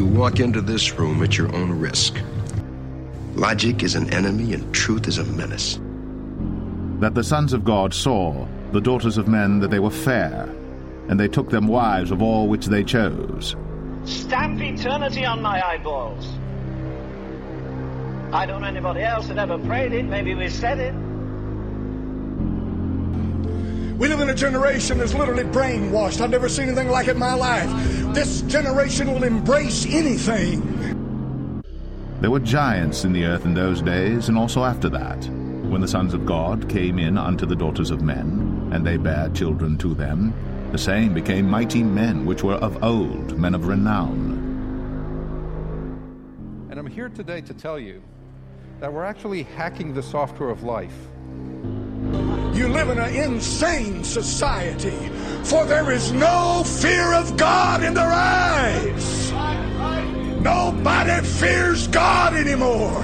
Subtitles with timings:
[0.00, 2.18] You walk into this room at your own risk.
[3.34, 5.78] Logic is an enemy and truth is a menace.
[7.00, 10.48] That the sons of God saw the daughters of men that they were fair,
[11.10, 13.56] and they took them wives of all which they chose.
[14.06, 16.26] Stamp eternity on my eyeballs.
[18.32, 20.06] I don't know anybody else that ever prayed it.
[20.06, 20.94] Maybe we said it.
[24.00, 26.22] We live in a generation that's literally brainwashed.
[26.22, 27.70] I've never seen anything like it in my life.
[28.14, 31.62] This generation will embrace anything.
[32.22, 35.22] There were giants in the earth in those days, and also after that,
[35.68, 39.28] when the sons of God came in unto the daughters of men, and they bare
[39.34, 40.32] children to them.
[40.72, 44.30] The same became mighty men which were of old, men of renown.
[46.70, 48.02] And I'm here today to tell you
[48.80, 51.09] that we're actually hacking the software of life.
[52.60, 55.08] You live in an insane society,
[55.44, 59.32] for there is no fear of God in their eyes.
[60.42, 63.02] Nobody fears God anymore.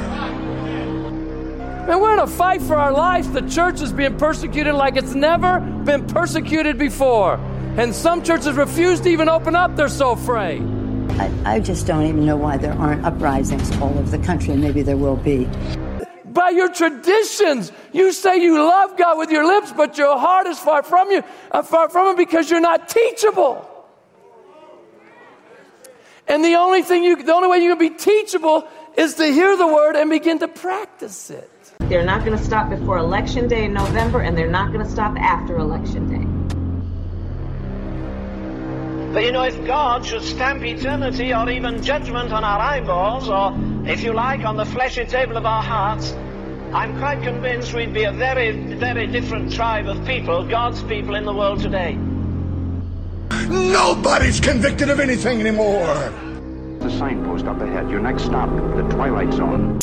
[1.86, 3.32] Man, we're in a fight for our life.
[3.32, 7.36] The church is being persecuted like it's never been persecuted before.
[7.78, 10.60] And some churches refuse to even open up, they're so afraid.
[11.12, 14.60] I, I just don't even know why there aren't uprisings all over the country, and
[14.60, 15.48] maybe there will be.
[16.36, 20.58] By your traditions, you say you love God with your lips, but your heart is
[20.58, 23.66] far from you, uh, far from Him because you're not teachable.
[26.28, 29.56] And the only thing you, the only way you can be teachable is to hear
[29.56, 31.50] the word and begin to practice it.
[31.78, 34.90] They're not going to stop before election day in November, and they're not going to
[34.90, 36.26] stop after election day.
[39.14, 43.56] But you know, if God should stamp eternity or even judgment on our eyeballs, or
[43.90, 46.14] if you like, on the fleshy table of our hearts,
[46.72, 51.24] I'm quite convinced we'd be a very, very different tribe of people, God's people in
[51.24, 51.96] the world today.
[53.48, 56.12] Nobody's convicted of anything anymore.
[56.80, 57.88] The signpost up ahead.
[57.90, 59.80] Your next stop, the Twilight Zone.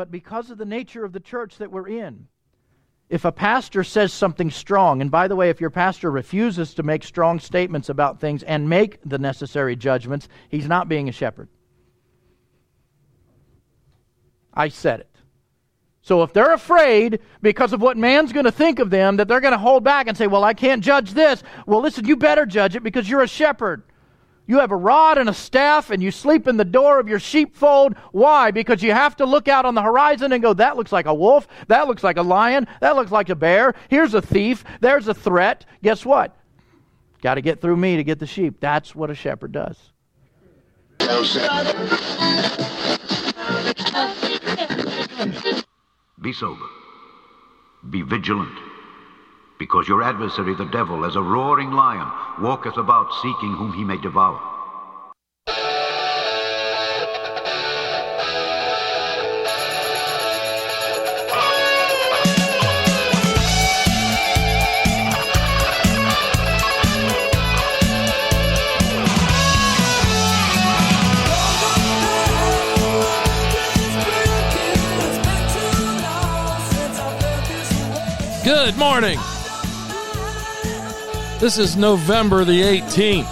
[0.00, 2.26] But because of the nature of the church that we're in,
[3.10, 6.82] if a pastor says something strong, and by the way, if your pastor refuses to
[6.82, 11.50] make strong statements about things and make the necessary judgments, he's not being a shepherd.
[14.54, 15.16] I said it.
[16.00, 19.42] So if they're afraid because of what man's going to think of them that they're
[19.42, 22.46] going to hold back and say, well, I can't judge this, well, listen, you better
[22.46, 23.82] judge it because you're a shepherd.
[24.50, 27.20] You have a rod and a staff, and you sleep in the door of your
[27.20, 27.94] sheepfold.
[28.10, 28.50] Why?
[28.50, 31.14] Because you have to look out on the horizon and go, that looks like a
[31.14, 31.46] wolf.
[31.68, 32.66] That looks like a lion.
[32.80, 33.76] That looks like a bear.
[33.88, 34.64] Here's a thief.
[34.80, 35.66] There's a threat.
[35.84, 36.36] Guess what?
[37.22, 38.56] Got to get through me to get the sheep.
[38.58, 39.78] That's what a shepherd does.
[46.20, 46.66] Be sober.
[47.88, 48.58] Be vigilant.
[49.60, 52.10] Because your adversary, the devil, as a roaring lion,
[52.42, 54.40] walketh about seeking whom he may devour.
[78.42, 79.18] Good morning.
[81.40, 83.24] This is November the 18th,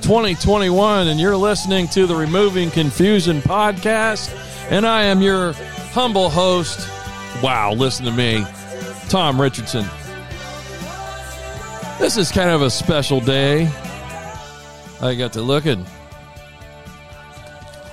[0.00, 4.34] 2021, and you're listening to the Removing Confusion podcast.
[4.70, 5.52] And I am your
[5.92, 6.88] humble host.
[7.42, 8.42] Wow, listen to me,
[9.10, 9.84] Tom Richardson.
[11.98, 13.70] This is kind of a special day.
[15.02, 15.76] I got to look at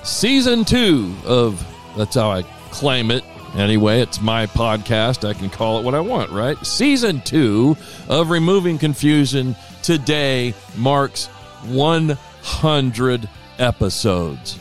[0.04, 1.62] season two of
[1.98, 3.24] that's how I claim it.
[3.56, 5.28] Anyway, it's my podcast.
[5.28, 6.58] I can call it what I want, right?
[6.66, 7.76] Season two
[8.08, 11.26] of Removing Confusion today marks
[11.66, 13.28] 100
[13.58, 14.56] episodes.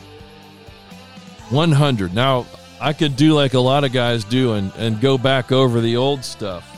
[1.50, 2.13] 100.
[2.13, 2.45] Now,
[2.80, 5.98] I could do like a lot of guys do and, and go back over the
[5.98, 6.69] old stuff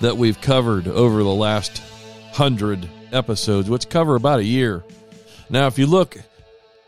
[0.00, 1.78] that we've covered over the last
[2.32, 4.84] 100 episodes, which cover about a year.
[5.48, 6.18] Now, if you look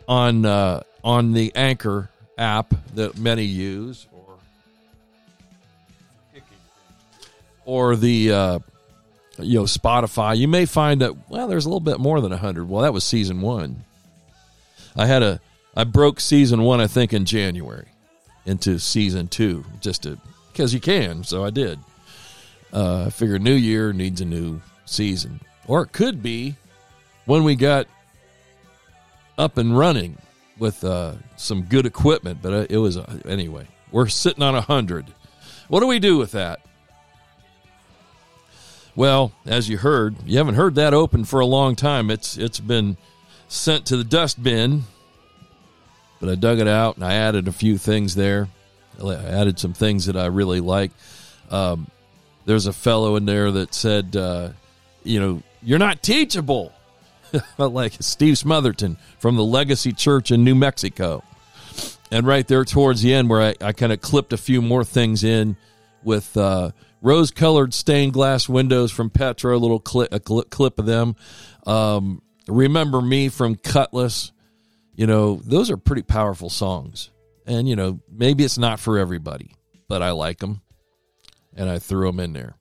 [0.07, 4.07] on uh, on the Anchor app that many use,
[7.67, 8.59] or the uh,
[9.39, 12.71] you know Spotify, you may find that well, there's a little bit more than hundred.
[12.71, 13.85] Well, that was season one.
[14.97, 15.41] I had a
[15.77, 17.89] I broke season one, I think, in January
[18.47, 20.19] into season two, just to
[20.53, 21.23] because you can.
[21.25, 21.79] So I did.
[22.73, 26.55] Uh, I figure new year needs a new season, or it could be
[27.27, 27.87] when we got
[29.37, 30.17] up and running
[30.59, 32.39] with uh, some good equipment.
[32.41, 33.67] But uh, it was uh, anyway.
[33.93, 35.07] We're sitting on a hundred.
[35.69, 36.61] What do we do with that?
[38.97, 42.11] Well, as you heard, you haven't heard that open for a long time.
[42.11, 42.97] It's it's been
[43.47, 44.85] sent to the dust bin,
[46.19, 48.49] but I dug it out and I added a few things there.
[49.03, 50.91] I added some things that I really like.
[51.51, 51.89] Um,
[52.47, 54.49] there's a fellow in there that said, uh,
[55.05, 56.73] you know, you're not teachable.
[57.59, 61.23] like Steve Smothermon from the Legacy Church in New Mexico.
[62.11, 64.85] And right there towards the end, where I, I kind of clipped a few more
[64.85, 65.57] things in
[66.05, 66.71] with uh,
[67.01, 71.17] rose colored stained glass windows from Petra, a little clip, a cl- clip of them.
[71.67, 74.33] Um, Remember Me from Cutlass.
[74.95, 77.11] You know, those are pretty powerful songs.
[77.47, 79.55] And, you know, maybe it's not for everybody,
[79.89, 80.63] but I like them.
[81.55, 82.57] And I threw them in there.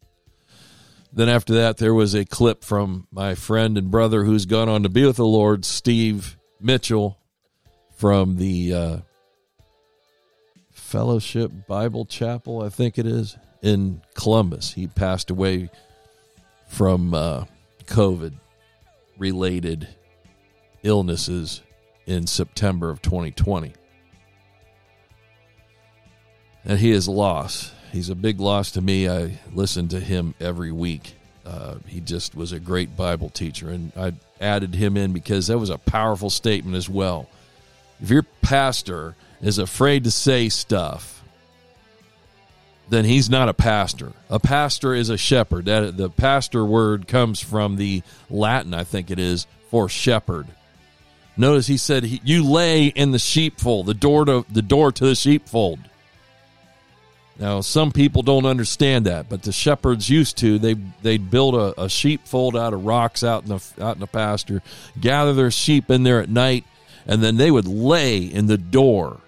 [1.13, 4.83] Then after that, there was a clip from my friend and brother who's gone on
[4.83, 7.17] to be with the Lord, Steve Mitchell,
[7.95, 8.97] from the uh,
[10.71, 14.73] Fellowship Bible Chapel, I think it is, in Columbus.
[14.73, 15.69] He passed away
[16.67, 17.45] from uh,
[17.87, 18.33] COVID
[19.17, 19.87] related
[20.83, 21.61] illnesses
[22.05, 23.73] in September of 2020.
[26.63, 27.73] And he is lost.
[27.91, 29.09] He's a big loss to me.
[29.09, 31.15] I listen to him every week.
[31.43, 35.57] Uh, he just was a great Bible teacher, and I added him in because that
[35.57, 37.29] was a powerful statement as well.
[38.01, 41.14] If your pastor is afraid to say stuff,
[42.89, 44.13] then he's not a pastor.
[44.29, 45.65] A pastor is a shepherd.
[45.65, 50.47] That the pastor word comes from the Latin, I think it is, for shepherd.
[51.37, 55.15] Notice he said, "You lay in the sheepfold, the door to the door to the
[55.15, 55.79] sheepfold."
[57.37, 60.57] Now, some people don't understand that, but the shepherds used to.
[60.57, 64.07] They they'd build a, a sheepfold out of rocks out in the out in the
[64.07, 64.61] pasture,
[64.99, 66.63] gather their sheep in there at night,
[67.05, 69.19] and then they would lay in the door.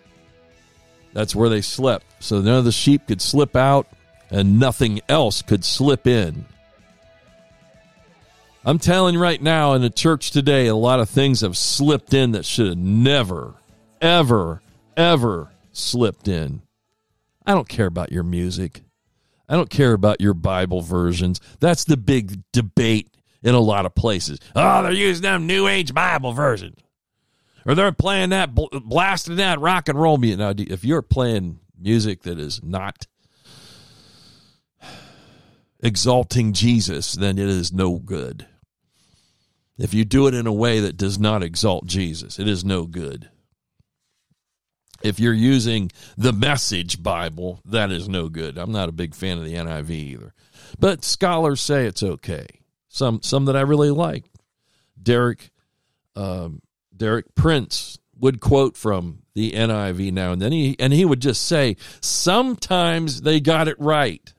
[1.17, 3.87] That's where they slept, so none of the sheep could slip out,
[4.29, 6.45] and nothing else could slip in.
[8.63, 12.13] I'm telling you right now, in the church today, a lot of things have slipped
[12.13, 13.55] in that should have never,
[13.99, 14.61] ever,
[14.95, 16.61] ever slipped in.
[17.47, 18.83] I don't care about your music.
[19.49, 21.41] I don't care about your Bible versions.
[21.59, 23.09] That's the big debate
[23.41, 24.37] in a lot of places.
[24.55, 26.77] Oh, they're using them New Age Bible versions.
[27.67, 30.39] Or they're playing that, blasting that rock and roll music.
[30.39, 33.07] Now, if you're playing music that is not
[35.81, 38.47] exalting Jesus, then it is no good.
[39.77, 42.85] If you do it in a way that does not exalt Jesus, it is no
[42.85, 43.29] good.
[45.03, 48.57] If you're using the Message Bible, that is no good.
[48.57, 50.33] I'm not a big fan of the NIV either.
[50.79, 52.47] But scholars say it's okay.
[52.87, 54.25] Some some that I really like.
[55.01, 55.51] Derek
[56.15, 56.61] um,
[56.97, 60.51] Derek Prince would quote from the NIV now and then.
[60.51, 64.33] He and he would just say, sometimes they got it right.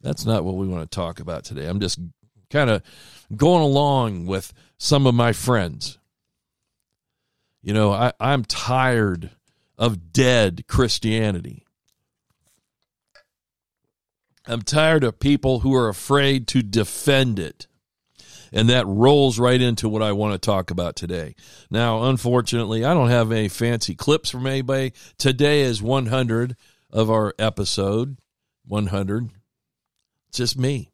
[0.00, 1.66] That's not what we want to talk about today.
[1.66, 1.98] I'm just
[2.50, 2.82] kind of
[3.36, 5.98] going along with some of my friends.
[7.62, 9.30] You know, I, I'm tired
[9.76, 11.66] of dead Christianity.
[14.46, 17.66] I'm tired of people who are afraid to defend it.
[18.52, 21.34] And that rolls right into what I want to talk about today.
[21.70, 24.92] Now, unfortunately, I don't have any fancy clips from anybody.
[25.18, 26.56] Today is 100
[26.90, 28.18] of our episode.
[28.66, 29.30] 100.
[30.28, 30.92] It's just me.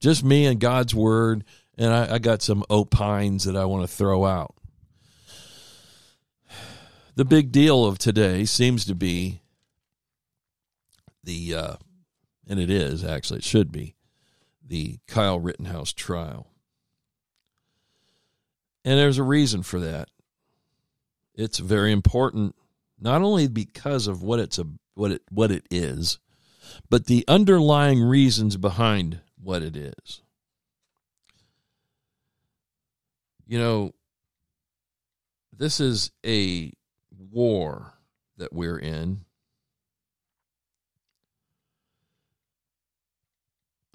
[0.00, 1.44] Just me and God's word.
[1.76, 4.54] And I, I got some opines that I want to throw out.
[7.16, 9.40] The big deal of today seems to be
[11.24, 11.74] the, uh,
[12.46, 13.95] and it is actually, it should be,
[14.66, 16.48] the Kyle Rittenhouse trial.
[18.84, 20.08] And there's a reason for that.
[21.34, 22.54] It's very important,
[22.98, 26.18] not only because of what it's a what it what it is,
[26.88, 30.22] but the underlying reasons behind what it is.
[33.46, 33.92] You know,
[35.56, 36.72] this is a
[37.30, 37.94] war
[38.36, 39.24] that we're in.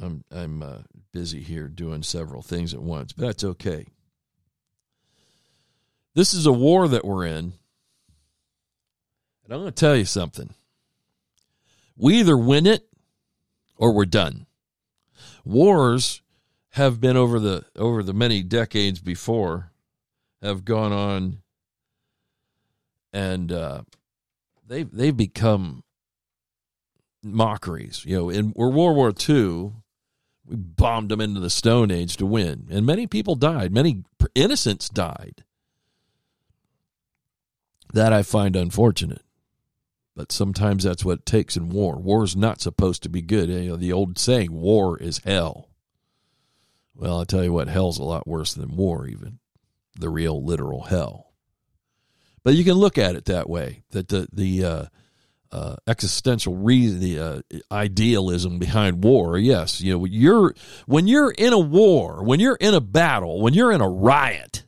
[0.02, 0.80] I'm I'm uh,
[1.12, 3.88] busy here doing several things at once, but that's okay.
[6.14, 7.54] This is a war that we're in.
[9.44, 10.54] And I'm going to tell you something.
[11.98, 12.88] We either win it
[13.78, 14.46] or we're done.
[15.46, 16.22] Wars
[16.72, 19.72] have been over the over the many decades before
[20.42, 21.42] have gone on
[23.14, 23.82] and uh,
[24.68, 25.84] they've they've become
[27.24, 28.04] mockeries.
[28.06, 29.74] You know, in World War II,
[30.52, 33.74] we bombed them into the Stone Age to win, and many people died.
[33.74, 34.04] Many
[34.36, 35.46] innocents died.
[37.94, 39.24] That I find unfortunate.
[40.14, 41.98] But sometimes that's what it takes in war.
[41.98, 43.50] War is not supposed to be good.
[43.50, 45.70] You know, the old saying, war is hell.
[46.94, 49.40] Well, I'll tell you what, hell's a lot worse than war, even
[49.98, 51.32] the real literal hell.
[52.44, 54.86] But you can look at it that way that the, the uh,
[55.52, 57.42] uh, existential reason, the uh,
[57.72, 59.38] idealism behind war.
[59.38, 60.56] Yes, you know, you're
[60.86, 64.64] when you're in a war, when you're in a battle, when you're in a riot,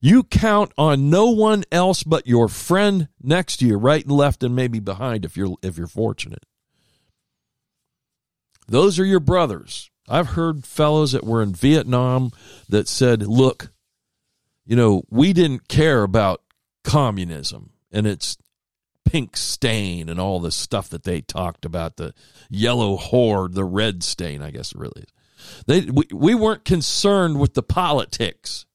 [0.00, 4.42] you count on no one else but your friend next to you, right and left,
[4.42, 6.44] and maybe behind if you're if you're fortunate.
[8.66, 9.90] Those are your brothers.
[10.08, 12.32] I've heard fellows that were in Vietnam
[12.68, 13.70] that said, "Look,
[14.66, 16.42] you know, we didn't care about
[16.82, 18.36] communism and its
[19.04, 22.14] pink stain and all the stuff that they talked about the
[22.48, 25.64] yellow horde, the red stain, I guess it really is.
[25.66, 28.66] They we, we weren't concerned with the politics.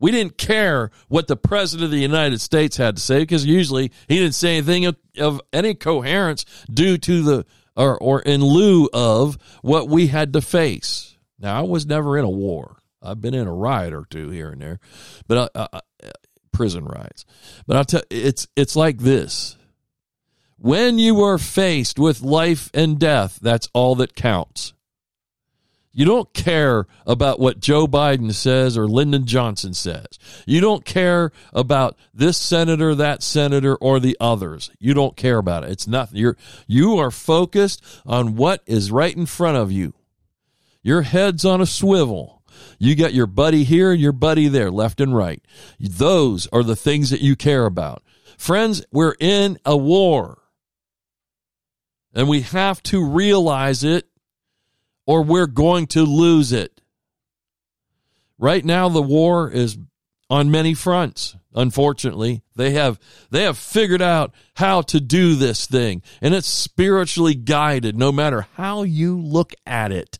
[0.00, 3.92] We didn't care what the president of the United States had to say because usually
[4.08, 8.88] he didn't say anything of, of any coherence due to the or or in lieu
[8.92, 11.16] of what we had to face.
[11.38, 12.78] Now I was never in a war.
[13.00, 14.78] I've been in a riot or two here and there,
[15.26, 15.80] but uh, uh,
[16.52, 17.24] prison riots.
[17.66, 19.56] But I'll tell it's it's like this.
[20.58, 24.74] When you are faced with life and death, that's all that counts.
[25.94, 30.18] You don't care about what Joe Biden says or Lyndon Johnson says.
[30.46, 34.70] You don't care about this senator, that senator, or the others.
[34.78, 35.70] You don't care about it.
[35.70, 36.18] It's nothing.
[36.18, 39.92] You're you are focused on what is right in front of you.
[40.82, 42.41] Your head's on a swivel.
[42.78, 45.42] You got your buddy here and your buddy there, left and right.
[45.78, 48.02] Those are the things that you care about.
[48.38, 50.38] Friends, we're in a war.
[52.14, 54.06] And we have to realize it
[55.06, 56.80] or we're going to lose it.
[58.38, 59.78] Right now the war is
[60.28, 61.36] on many fronts.
[61.54, 62.98] Unfortunately, they have
[63.30, 68.46] they have figured out how to do this thing and it's spiritually guided no matter
[68.54, 70.18] how you look at it.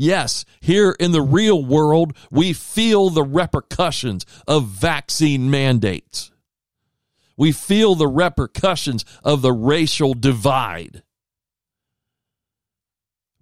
[0.00, 6.30] Yes, here in the real world, we feel the repercussions of vaccine mandates.
[7.36, 11.02] We feel the repercussions of the racial divide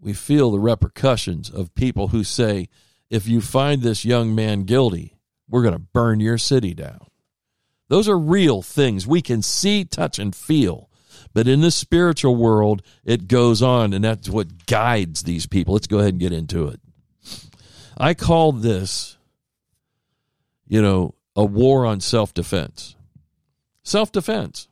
[0.00, 2.68] we feel the repercussions of people who say,
[3.10, 7.06] if you find this young man guilty, we're going to burn your city down.
[7.88, 10.87] Those are real things we can see, touch, and feel.
[11.38, 15.74] But in the spiritual world, it goes on, and that's what guides these people.
[15.74, 16.80] Let's go ahead and get into it.
[17.96, 19.16] I call this,
[20.66, 22.96] you know, a war on self defense.
[23.84, 24.66] Self defense.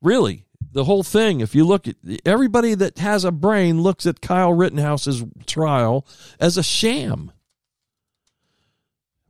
[0.00, 4.20] Really, the whole thing, if you look at everybody that has a brain, looks at
[4.20, 6.06] Kyle Rittenhouse's trial
[6.38, 7.32] as a sham.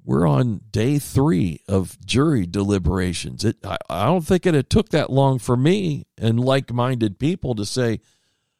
[0.07, 3.45] We're on day three of jury deliberations.
[3.45, 7.19] It, I, I don't think it, it took that long for me and like minded
[7.19, 8.01] people to say,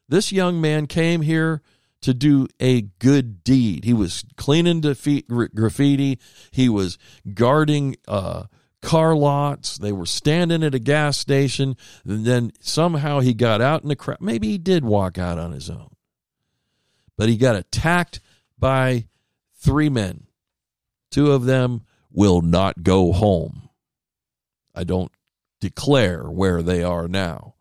[0.09, 1.61] this young man came here
[2.01, 3.85] to do a good deed.
[3.85, 6.19] He was cleaning graffiti,
[6.51, 6.97] he was
[7.33, 8.43] guarding uh,
[8.81, 9.77] car lots.
[9.77, 11.77] They were standing at a gas station.
[12.05, 14.19] And then somehow he got out in the crowd.
[14.19, 15.89] Maybe he did walk out on his own.
[17.15, 18.19] But he got attacked
[18.59, 19.07] by
[19.55, 20.26] three men.
[21.11, 23.69] Two of them will not go home.
[24.73, 25.11] I don't
[25.59, 27.55] declare where they are now.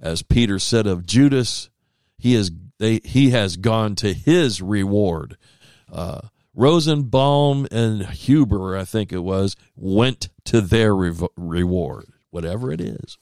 [0.00, 1.70] As Peter said of Judas,
[2.16, 5.36] he is they, he has gone to his reward.
[5.92, 6.20] Uh,
[6.54, 13.18] Rosenbaum and Huber, I think it was, went to their re- reward, whatever it is.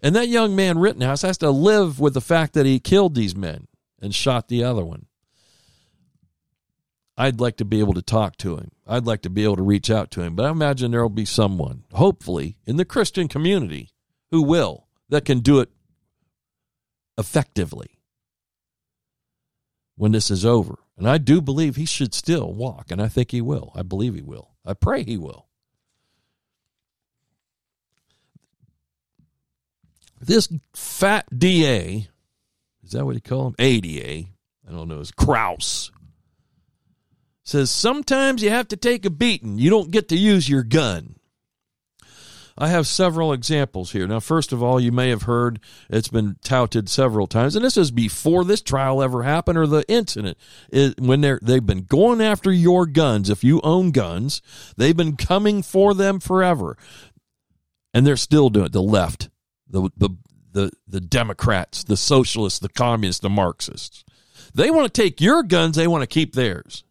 [0.00, 3.36] And that young man, Rittenhouse, has to live with the fact that he killed these
[3.36, 3.66] men
[4.00, 5.06] and shot the other one.
[7.16, 8.70] I'd like to be able to talk to him.
[8.86, 10.34] I'd like to be able to reach out to him.
[10.34, 13.90] But I imagine there will be someone, hopefully, in the Christian community
[14.30, 15.68] who will, that can do it
[17.18, 17.98] effectively
[19.96, 20.78] when this is over.
[20.96, 23.72] And I do believe he should still walk, and I think he will.
[23.74, 24.50] I believe he will.
[24.64, 25.48] I pray he will.
[30.20, 32.08] This fat DA,
[32.84, 33.54] is that what you call him?
[33.58, 34.28] ADA,
[34.66, 35.90] I don't know, is Kraus.
[37.44, 39.58] Says sometimes you have to take a beating.
[39.58, 41.16] You don't get to use your gun.
[42.56, 44.06] I have several examples here.
[44.06, 45.58] Now, first of all, you may have heard
[45.88, 49.84] it's been touted several times, and this is before this trial ever happened or the
[49.88, 50.36] incident.
[50.70, 54.42] It, when they're they've been going after your guns, if you own guns,
[54.76, 56.76] they've been coming for them forever,
[57.94, 58.72] and they're still doing it.
[58.72, 59.30] The left,
[59.68, 60.10] the the
[60.52, 64.04] the the Democrats, the socialists, the communists, the Marxists,
[64.54, 65.76] they want to take your guns.
[65.76, 66.84] They want to keep theirs.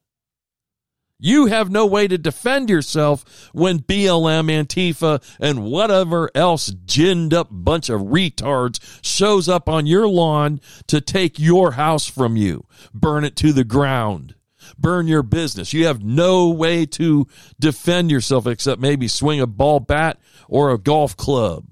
[1.23, 7.47] You have no way to defend yourself when BLM, Antifa, and whatever else ginned up
[7.51, 13.23] bunch of retards shows up on your lawn to take your house from you, burn
[13.23, 14.33] it to the ground,
[14.79, 15.73] burn your business.
[15.73, 17.27] You have no way to
[17.59, 21.67] defend yourself except maybe swing a ball bat or a golf club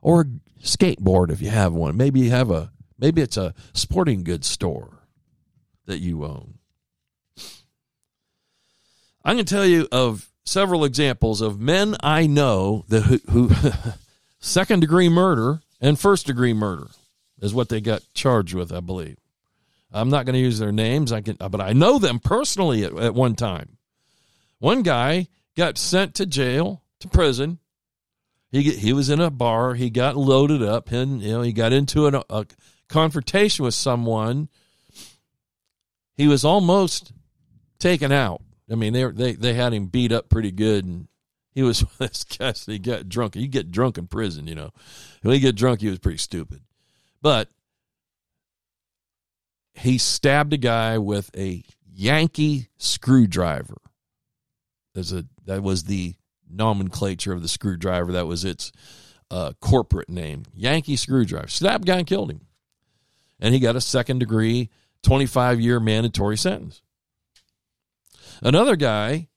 [0.00, 1.98] or a skateboard if you have one.
[1.98, 5.06] Maybe you have a maybe it's a sporting goods store
[5.84, 6.54] that you own.
[9.24, 13.50] I'm going to tell you of several examples of men I know that who, who
[14.38, 16.88] second degree murder and first degree murder
[17.40, 19.16] is what they got charged with, I believe.
[19.92, 22.92] I'm not going to use their names, I can, but I know them personally at,
[22.98, 23.78] at one time.
[24.58, 27.58] One guy got sent to jail, to prison.
[28.50, 29.74] He he was in a bar.
[29.74, 32.46] He got loaded up, and you know he got into an, a
[32.88, 34.48] confrontation with someone.
[36.16, 37.12] He was almost
[37.78, 38.42] taken out.
[38.70, 41.08] I mean, they they they had him beat up pretty good, and
[41.52, 42.52] he was this guy.
[42.66, 43.36] He got drunk.
[43.36, 44.70] You get drunk in prison, you know.
[45.22, 46.62] When he get drunk, he was pretty stupid,
[47.22, 47.48] but
[49.74, 53.76] he stabbed a guy with a Yankee screwdriver.
[54.96, 56.14] As a that was the
[56.48, 58.12] nomenclature of the screwdriver.
[58.12, 58.72] That was its
[59.30, 61.48] uh, corporate name, Yankee screwdriver.
[61.48, 62.42] Stabbed guy and killed him,
[63.40, 64.70] and he got a second degree,
[65.02, 66.82] twenty five year mandatory sentence.
[68.42, 69.28] Another guy.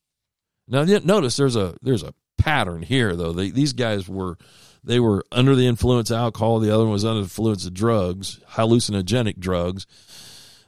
[0.68, 3.34] Now notice there's a there's a pattern here though.
[3.34, 4.38] They, these guys were
[4.84, 6.60] they were under the influence of alcohol.
[6.60, 9.86] The other one was under the influence of drugs, hallucinogenic drugs,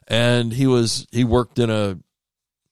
[0.07, 1.99] and he was he worked in a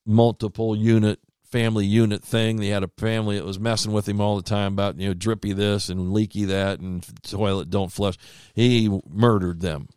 [0.06, 1.20] multiple unit
[1.52, 2.58] family unit thing.
[2.58, 5.14] They had a family that was messing with him all the time about you know
[5.14, 8.18] drippy this and leaky that and toilet don't flush.
[8.54, 9.90] He murdered them,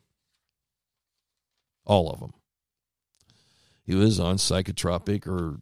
[1.85, 2.33] all of them
[3.91, 5.59] he was on psychotropic or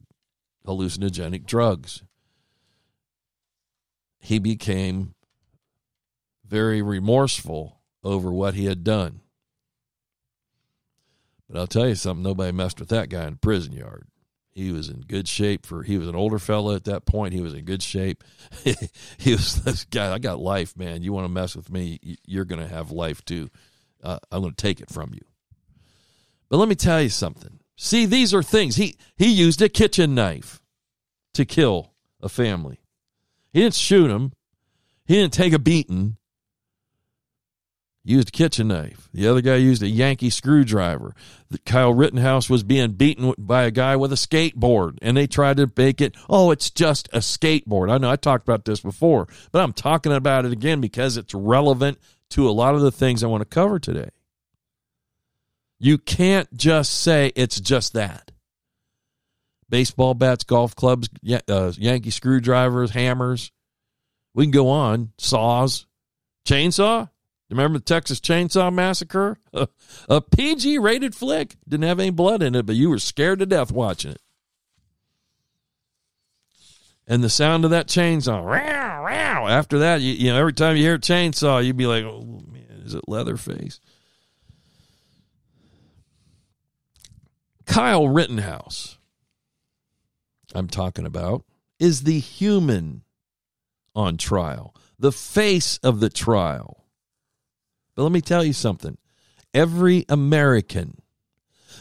[0.66, 2.02] hallucinogenic drugs.
[4.18, 5.14] He became
[6.46, 9.22] very remorseful over what he had done.
[11.48, 14.08] But I'll tell you something, nobody messed with that guy in the prison yard.
[14.50, 17.32] He was in good shape for he was an older fella at that point.
[17.32, 18.22] He was in good shape.
[18.62, 21.02] he was this guy, I got life, man.
[21.02, 23.48] You want to mess with me, you're going to have life too.
[24.02, 25.22] Uh, I'm going to take it from you.
[26.50, 27.57] But let me tell you something.
[27.80, 28.74] See, these are things.
[28.74, 30.60] He he used a kitchen knife
[31.32, 32.80] to kill a family.
[33.52, 34.32] He didn't shoot him.
[35.06, 36.16] He didn't take a beating.
[38.02, 39.08] Used a kitchen knife.
[39.14, 41.14] The other guy used a Yankee screwdriver.
[41.64, 45.70] Kyle Rittenhouse was being beaten by a guy with a skateboard, and they tried to
[45.76, 47.92] make it, oh, it's just a skateboard.
[47.92, 51.34] I know I talked about this before, but I'm talking about it again because it's
[51.34, 51.98] relevant
[52.30, 54.08] to a lot of the things I want to cover today.
[55.78, 58.32] You can't just say it's just that.
[59.68, 61.08] Baseball bats, golf clubs,
[61.48, 63.52] uh, Yankee screwdrivers, hammers.
[64.34, 65.12] We can go on.
[65.18, 65.86] Saws,
[66.46, 67.10] chainsaw.
[67.50, 69.38] Remember the Texas Chainsaw Massacre?
[70.08, 71.56] a PG rated flick.
[71.66, 74.20] Didn't have any blood in it, but you were scared to death watching it.
[77.06, 79.48] And the sound of that chainsaw, row, row.
[79.48, 82.42] After that, you, you know, every time you hear a chainsaw, you'd be like, oh,
[82.52, 83.80] man, is it Leatherface?
[87.68, 88.98] Kyle Rittenhouse,
[90.54, 91.44] I'm talking about,
[91.78, 93.02] is the human
[93.94, 96.86] on trial, the face of the trial.
[97.94, 98.96] But let me tell you something.
[99.52, 101.02] Every American,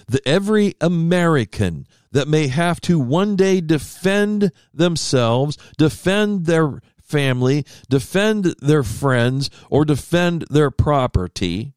[0.08, 8.56] the every American that may have to one day defend themselves, defend their family, defend
[8.60, 11.77] their friends, or defend their property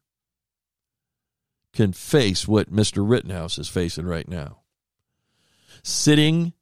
[1.73, 3.07] can face what Mr.
[3.07, 4.57] Rittenhouse is facing right now.
[5.83, 6.53] sitting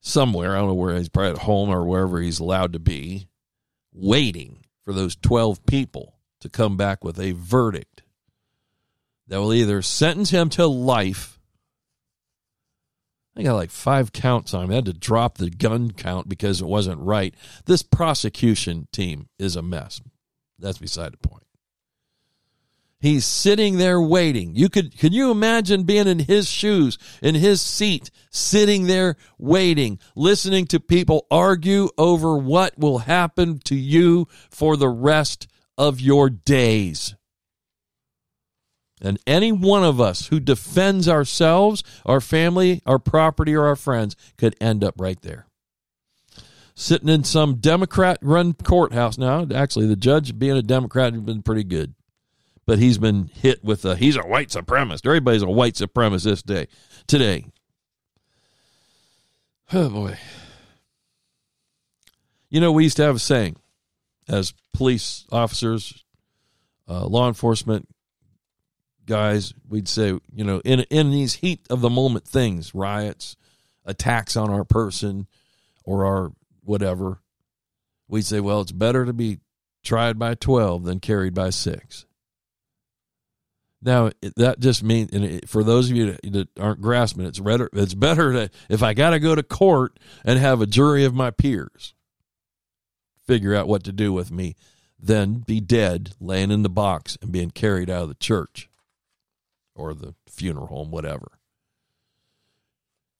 [0.00, 0.54] somewhere.
[0.54, 3.28] I don't know where he's probably at home or wherever he's allowed to be,
[3.92, 8.02] waiting for those 12 people to come back with a verdict
[9.28, 11.38] that will either sentence him to life.
[13.36, 14.70] I got like five counts on him.
[14.72, 17.34] I had to drop the gun count because it wasn't right.
[17.66, 20.00] This prosecution team is a mess.
[20.58, 21.44] That's beside the point.
[23.00, 24.54] He's sitting there waiting.
[24.54, 29.98] You could can you imagine being in his shoes, in his seat, sitting there waiting,
[30.14, 36.28] listening to people argue over what will happen to you for the rest of your
[36.28, 37.14] days.
[39.00, 44.14] And any one of us who defends ourselves, our family, our property, or our friends
[44.36, 45.46] could end up right there.
[46.74, 49.46] Sitting in some Democrat run courthouse now.
[49.54, 51.94] Actually, the judge, being a Democrat, has been pretty good
[52.70, 55.04] but he's been hit with a he's a white supremacist.
[55.04, 56.68] Everybody's a white supremacist day
[57.08, 57.46] today.
[59.72, 60.16] Oh boy.
[62.48, 63.56] You know, we used to have a saying
[64.28, 66.04] as police officers,
[66.88, 67.88] uh, law enforcement
[69.04, 73.34] guys, we'd say, you know, in in these heat of the moment things, riots,
[73.84, 75.26] attacks on our person
[75.82, 76.30] or our
[76.62, 77.20] whatever,
[78.06, 79.40] we'd say, well, it's better to be
[79.82, 82.06] tried by 12 than carried by 6.
[83.82, 87.70] Now that just means, and for those of you that aren't grasping, it's better.
[87.72, 91.14] It's better to if I got to go to court and have a jury of
[91.14, 91.94] my peers
[93.26, 94.56] figure out what to do with me,
[94.98, 98.68] than be dead, laying in the box, and being carried out of the church
[99.74, 101.38] or the funeral home, whatever.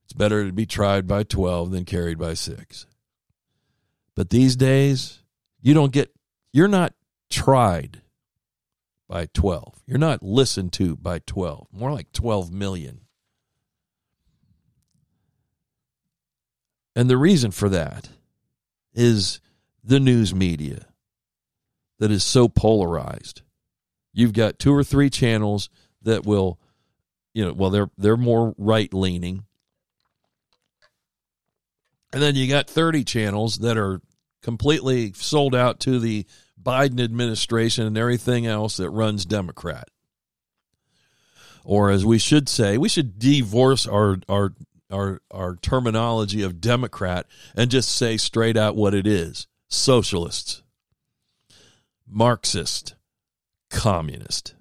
[0.05, 2.87] It's better to be tried by twelve than carried by six.
[4.15, 5.21] But these days,
[5.63, 6.11] you don't get.
[6.53, 6.93] You're not
[7.31, 8.03] tried
[9.11, 9.83] by 12.
[9.87, 13.01] You're not listened to by 12, more like 12 million.
[16.95, 18.09] And the reason for that
[18.95, 19.41] is
[19.83, 20.87] the news media
[21.99, 23.43] that is so polarized.
[24.13, 25.71] You've got two or three channels
[26.03, 26.61] that will,
[27.35, 29.45] you know, well, they're they're more right leaning.
[32.13, 34.01] And then you got 30 channels that are
[34.43, 36.27] completely sold out to the
[36.63, 39.89] Biden administration and everything else that runs Democrat.
[41.65, 44.55] Or as we should say, we should divorce our our
[44.91, 49.47] our our terminology of Democrat and just say straight out what it is.
[49.69, 50.63] Socialists.
[52.09, 52.97] Marxist.
[53.71, 54.55] Communist.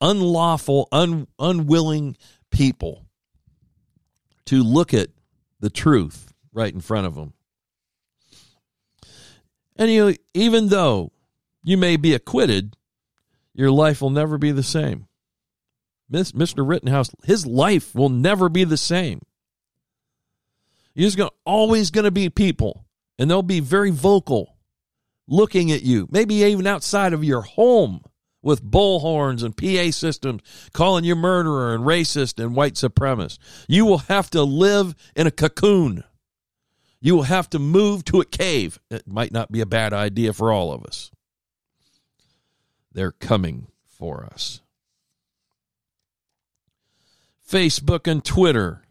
[0.00, 2.16] Unlawful, un, unwilling
[2.50, 3.06] people
[4.46, 5.08] to look at
[5.60, 7.34] the truth right in front of them
[9.80, 11.10] and you, even though
[11.62, 12.76] you may be acquitted,
[13.54, 15.08] your life will never be the same.
[16.12, 16.68] Mr.
[16.68, 19.22] Rittenhouse, his life will never be the same.
[20.94, 22.84] There's gonna, always going to be people,
[23.18, 24.58] and they'll be very vocal,
[25.26, 28.02] looking at you, maybe even outside of your home
[28.42, 30.42] with bullhorns and PA systems,
[30.74, 33.38] calling you murderer and racist and white supremacist.
[33.66, 36.04] You will have to live in a cocoon
[37.00, 38.78] you will have to move to a cave.
[38.90, 41.10] It might not be a bad idea for all of us.
[42.92, 44.60] They're coming for us.
[47.48, 48.82] Facebook and Twitter,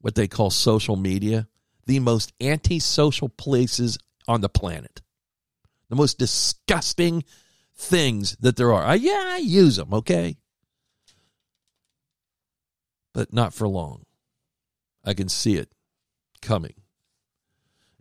[0.00, 1.48] what they call social media,
[1.86, 5.00] the most antisocial places on the planet.
[5.88, 7.24] The most disgusting
[7.74, 8.84] things that there are.
[8.84, 10.36] I, yeah, I use them, okay?
[13.12, 14.04] But not for long.
[15.04, 15.72] I can see it
[16.40, 16.74] coming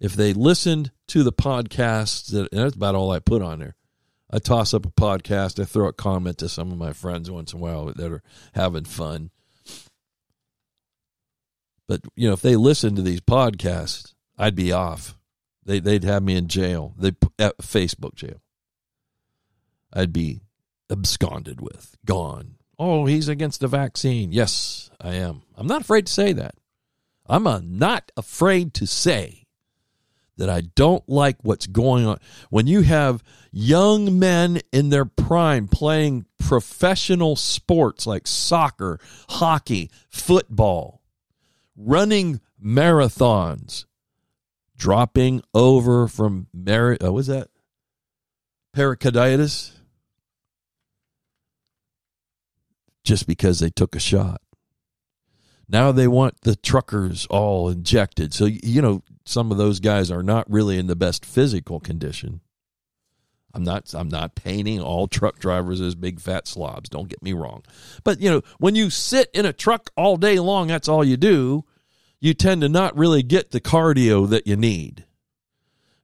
[0.02, 3.76] if they listened to the podcast that that's about all I put on there.
[4.32, 7.54] I toss up a podcast, I throw a comment to some of my friends once
[7.54, 9.30] in a while that are having fun.
[11.88, 15.18] But you know, if they listened to these podcasts, I'd be off.
[15.64, 16.96] They they'd have me in jail.
[16.98, 18.42] They Facebook jail.
[19.94, 20.42] I'd be
[20.90, 22.56] absconded with, gone.
[22.80, 24.32] Oh, he's against the vaccine.
[24.32, 25.44] Yes, I am.
[25.56, 26.56] I'm not afraid to say that.
[27.28, 29.42] I'm a, not afraid to say
[30.42, 32.18] that I don't like what's going on.
[32.50, 39.00] When you have young men in their prime playing professional sports like soccer,
[39.30, 41.04] hockey, football,
[41.78, 43.86] running marathons,
[44.76, 47.50] dropping over from mar- oh, uh, was that
[48.74, 49.74] pericarditis
[53.04, 54.42] just because they took a shot.
[55.72, 58.34] Now they want the truckers all injected.
[58.34, 62.42] So, you know, some of those guys are not really in the best physical condition.
[63.54, 67.34] I'm not I'm not painting all truck drivers as big fat slobs, don't get me
[67.34, 67.64] wrong.
[68.04, 71.18] But, you know, when you sit in a truck all day long, that's all you
[71.18, 71.66] do,
[72.20, 75.06] you tend to not really get the cardio that you need.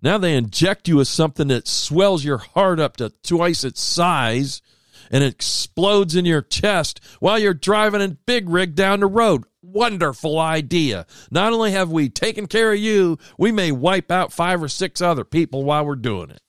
[0.02, 4.62] Now they inject you with something that swells your heart up to twice its size
[5.10, 9.46] and it explodes in your chest while you're driving a big rig down the road.
[9.70, 11.06] Wonderful idea.
[11.30, 15.02] Not only have we taken care of you, we may wipe out five or six
[15.02, 16.42] other people while we're doing it.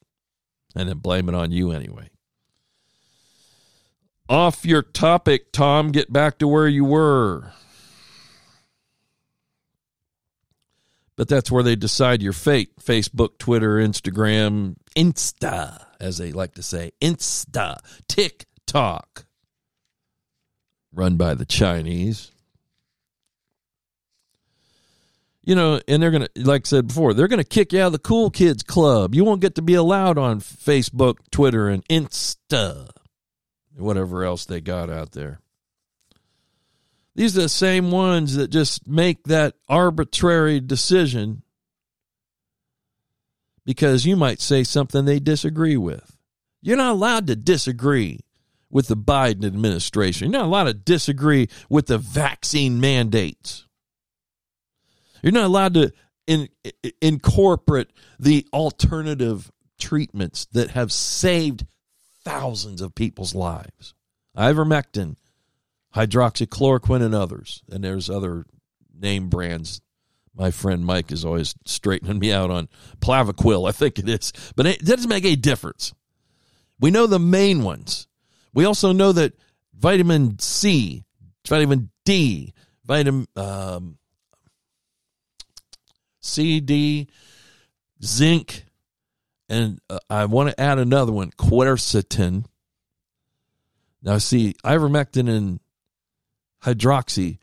[0.77, 2.11] And then blame it on you anyway.
[4.29, 5.91] Off your topic, Tom.
[5.91, 7.51] Get back to where you were.
[11.17, 12.77] But that's where they decide your fate.
[12.77, 16.93] Facebook, Twitter, Instagram, Insta, as they like to say.
[17.01, 19.25] Insta, TikTok.
[20.93, 22.31] Run by the Chinese.
[25.49, 27.81] You know, and they're going to, like I said before, they're going to kick you
[27.81, 29.15] out of the cool kids club.
[29.15, 32.91] You won't get to be allowed on Facebook, Twitter, and Insta,
[33.75, 35.41] whatever else they got out there.
[37.15, 41.41] These are the same ones that just make that arbitrary decision
[43.65, 46.15] because you might say something they disagree with.
[46.61, 48.21] You're not allowed to disagree
[48.69, 50.31] with the Biden administration.
[50.31, 53.65] You're not allowed to disagree with the vaccine mandates.
[55.23, 55.93] You're not allowed to
[56.27, 56.49] in,
[57.01, 57.89] incorporate
[58.21, 61.67] the alternative treatments that have saved
[62.23, 63.95] thousands of people's lives.
[64.37, 65.17] Ivermectin,
[65.95, 67.63] hydroxychloroquine, and others.
[67.71, 68.45] And there's other
[68.95, 69.81] name brands.
[70.35, 72.69] My friend Mike is always straightening me out on
[73.01, 74.33] Plaviquil, I think it is.
[74.55, 75.93] But it doesn't make any difference.
[76.79, 78.07] We know the main ones.
[78.53, 79.33] We also know that
[79.75, 81.05] vitamin C,
[81.47, 82.53] vitamin D,
[82.85, 83.99] vitamin um,
[86.29, 87.09] C, D,
[88.05, 88.65] zinc,
[89.49, 92.45] and uh, I want to add another one, quercetin.
[94.03, 95.61] Now, see, ivermectin and
[96.63, 97.39] hydroxy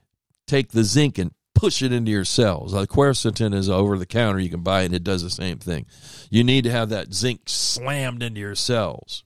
[0.48, 2.74] take the zinc and push it into your cells.
[2.74, 5.58] Like quercetin is over the counter; you can buy it, and it does the same
[5.58, 5.86] thing.
[6.30, 9.24] You need to have that zinc slammed into your cells.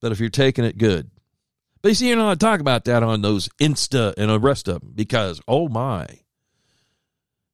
[0.00, 1.10] But if you're taking it good,
[1.82, 4.80] but you see, you're not talk about that on those Insta and the rest of
[4.80, 6.06] them because, oh my,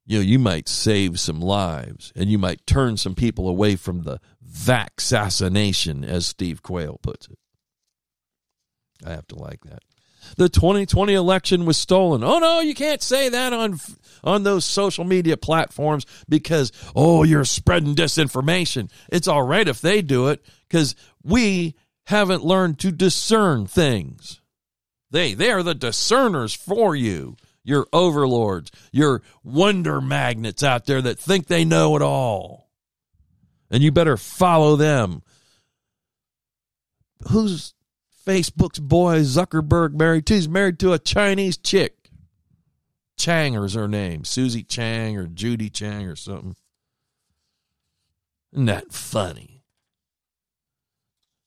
[0.05, 4.03] you know, you might save some lives and you might turn some people away from
[4.03, 7.37] the vaccassination, as Steve Quayle puts it.
[9.05, 9.83] I have to like that.
[10.37, 12.23] The 2020 election was stolen.
[12.23, 13.79] Oh no, you can't say that on
[14.23, 18.89] on those social media platforms because oh, you're spreading disinformation.
[19.11, 21.75] It's all right if they do it cuz we
[22.07, 24.41] haven't learned to discern things.
[25.11, 27.35] They they are the discerners for you.
[27.65, 32.69] Your overlords, your wonder magnets out there that think they know it all.
[33.71, 35.23] And you better follow them.
[37.31, 37.73] Who's
[38.25, 40.35] Facebook's boy Zuckerberg married to?
[40.35, 42.11] He's married to a Chinese chick.
[43.17, 44.25] Chang is her name.
[44.25, 46.55] Susie Chang or Judy Chang or something.
[48.53, 49.63] Isn't that funny?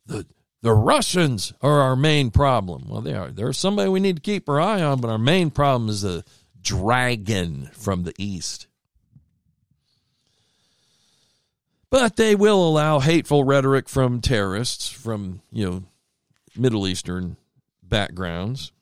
[0.07, 0.27] The
[0.63, 2.89] the Russians are our main problem.
[2.89, 3.31] Well, they are.
[3.31, 6.25] They're somebody we need to keep our eye on, but our main problem is the
[6.61, 8.67] dragon from the east.
[11.91, 15.83] But they will allow hateful rhetoric from terrorists from, you know,
[16.57, 17.37] Middle Eastern
[17.83, 18.73] backgrounds.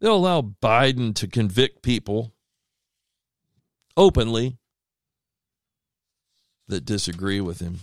[0.00, 2.34] They'll allow Biden to convict people
[3.96, 4.58] openly
[6.68, 7.80] that disagree with him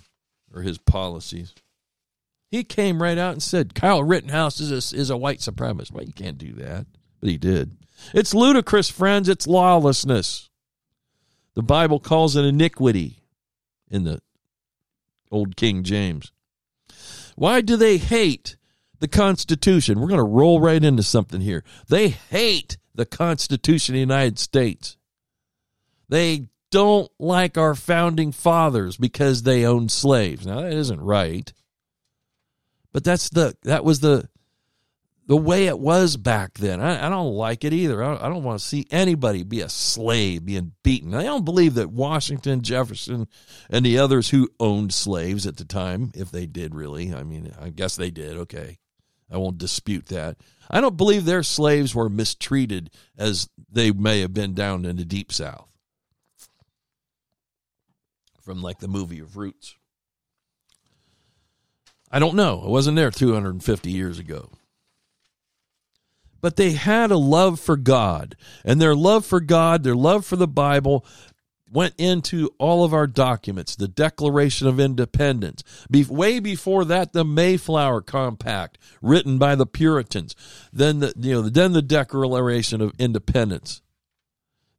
[0.53, 1.53] or his policies.
[2.49, 5.91] He came right out and said Kyle Rittenhouse is a, is a white supremacist.
[5.91, 6.85] Well, you can't do that,
[7.19, 7.77] but he did.
[8.13, 9.27] It's ludicrous, friends.
[9.27, 10.49] It's lawlessness.
[11.55, 13.23] The Bible calls it iniquity
[13.89, 14.21] in the
[15.31, 16.31] old King James.
[17.35, 18.57] Why do they hate
[18.99, 19.99] the Constitution?
[19.99, 21.63] We're going to roll right into something here.
[21.87, 24.97] They hate the Constitution of the United States.
[26.09, 30.45] They don't like our founding fathers because they owned slaves.
[30.45, 31.53] Now that isn't right.
[32.91, 34.27] But that's the that was the
[35.27, 36.81] the way it was back then.
[36.81, 38.03] I, I don't like it either.
[38.03, 41.13] I, I don't want to see anybody be a slave being beaten.
[41.13, 43.27] I don't believe that Washington, Jefferson,
[43.69, 47.53] and the others who owned slaves at the time, if they did really, I mean,
[47.61, 48.35] I guess they did.
[48.37, 48.79] Okay,
[49.31, 50.37] I won't dispute that.
[50.71, 55.05] I don't believe their slaves were mistreated as they may have been down in the
[55.05, 55.69] deep south
[58.43, 59.75] from like the movie of Roots.
[62.11, 62.61] I don't know.
[62.63, 64.51] I wasn't there 250 years ago.
[66.41, 70.35] But they had a love for God, and their love for God, their love for
[70.35, 71.05] the Bible,
[71.71, 77.25] went into all of our documents, the Declaration of Independence, be, way before that, the
[77.25, 80.35] Mayflower Compact, written by the Puritans,
[80.71, 83.81] then the you know then the Declaration of Independence,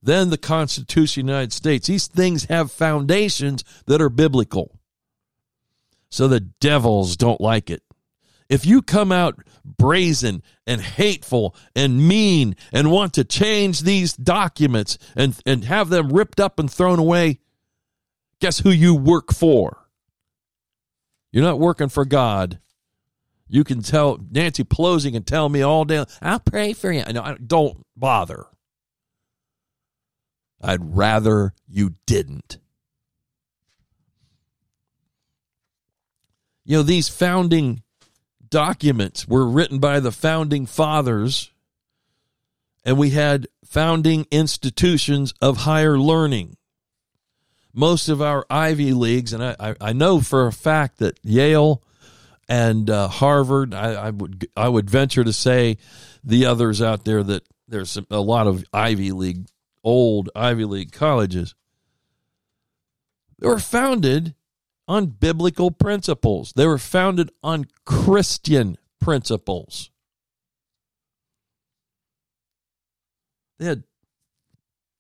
[0.05, 1.87] then the Constitution of the United States.
[1.87, 4.79] These things have foundations that are biblical,
[6.11, 7.83] so the devils don't like it.
[8.49, 14.99] If you come out brazen and hateful and mean and want to change these documents
[15.17, 17.41] and, and have them ripped up and thrown away,
[18.41, 19.89] guess who you work for?
[21.33, 22.61] You're not working for God.
[23.49, 27.03] You can tell Nancy Pelosi can tell me all day, I'll pray for you.
[27.13, 28.47] No, don't bother.
[30.65, 32.59] I'd rather you didn't.
[36.65, 37.83] You know, these founding
[38.49, 41.51] documents were written by the founding fathers,
[42.85, 46.57] and we had founding institutions of higher learning.
[47.75, 51.83] Most of our Ivy Leagues, and I, I know for a fact that Yale
[52.49, 55.79] and uh, Harvard, I, I, would I would venture to say
[56.23, 59.47] the others out there that there's a lot of Ivy League,
[59.85, 61.55] old Ivy League colleges.
[63.39, 64.35] They were founded
[64.89, 66.53] on biblical principles.
[66.57, 69.91] They were founded on Christian principles.
[73.59, 73.85] They had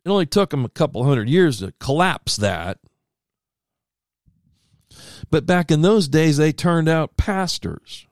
[0.04, 2.78] it only took them a couple hundred years to collapse that.
[5.30, 8.06] But back in those days, they turned out pastors.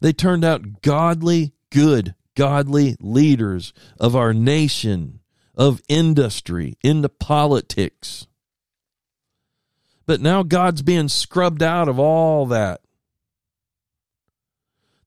[0.00, 5.18] They turned out godly, good, godly leaders of our nation,
[5.56, 8.28] of industry, into politics.
[10.06, 12.80] But now God's being scrubbed out of all that.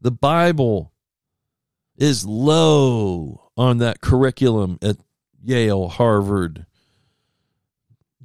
[0.01, 0.91] The Bible
[1.97, 4.97] is low on that curriculum at
[5.41, 6.65] Yale, Harvard,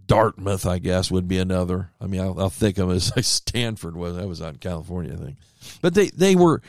[0.04, 1.92] Dartmouth, I guess, would be another.
[2.00, 4.16] I mean, I'll, I'll think of it as like Stanford was.
[4.16, 5.36] That was out in California, I think.
[5.80, 6.60] But they, they were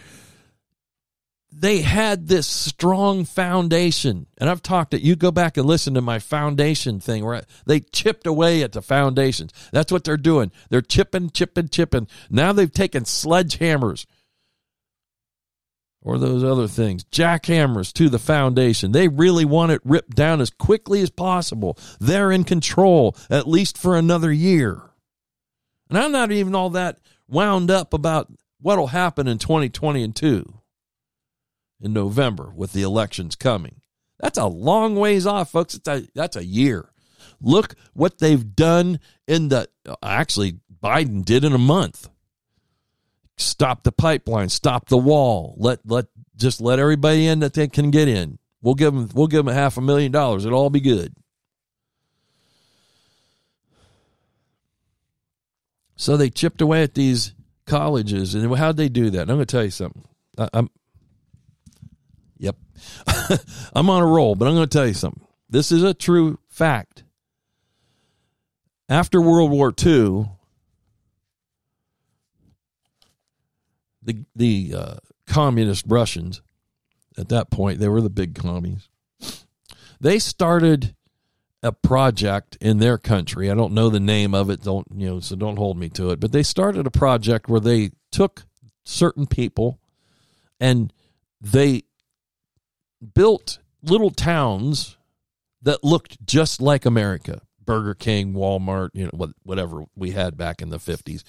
[1.51, 4.27] they had this strong foundation.
[4.37, 7.79] And I've talked that you go back and listen to my foundation thing where they
[7.79, 9.53] chipped away at the foundations.
[9.71, 10.51] That's what they're doing.
[10.69, 12.07] They're chipping, chipping, chipping.
[12.29, 14.05] Now they've taken sledgehammers
[16.01, 18.91] or those other things, jackhammers to the foundation.
[18.91, 21.77] They really want it ripped down as quickly as possible.
[21.99, 24.81] They're in control, at least for another year.
[25.89, 30.53] And I'm not even all that wound up about what'll happen in 2020 and 2
[31.81, 33.81] in November with the elections coming.
[34.19, 35.75] That's a long ways off, folks.
[35.75, 36.89] It's a, that's a year.
[37.39, 39.69] Look what they've done in the
[40.01, 42.09] actually Biden did in a month.
[43.37, 45.53] Stop the pipeline, stop the wall.
[45.57, 48.39] Let let just let everybody in that they can get in.
[48.61, 50.45] We'll give them we'll give them a half a million dollars.
[50.45, 51.13] It'll all be good.
[55.95, 57.33] So they chipped away at these
[57.65, 59.23] colleges, and how'd they do that?
[59.23, 60.03] And I'm going to tell you something.
[60.37, 60.69] I, I'm
[62.39, 62.55] Yep.
[63.73, 65.25] I'm on a roll, but I'm going to tell you something.
[65.49, 67.03] This is a true fact.
[68.89, 70.29] After World War II,
[74.01, 74.95] the the uh,
[75.25, 76.41] communist Russians,
[77.17, 78.87] at that point, they were the big commies.
[79.99, 80.95] They started
[81.63, 83.49] a project in their country.
[83.49, 84.61] I don't know the name of it.
[84.61, 85.19] Don't you know?
[85.19, 86.19] So don't hold me to it.
[86.19, 88.45] But they started a project where they took
[88.83, 89.79] certain people
[90.59, 90.93] and
[91.41, 91.83] they
[93.13, 94.97] built little towns
[95.61, 97.41] that looked just like America.
[97.63, 101.23] Burger King, Walmart, you know, whatever we had back in the 50s.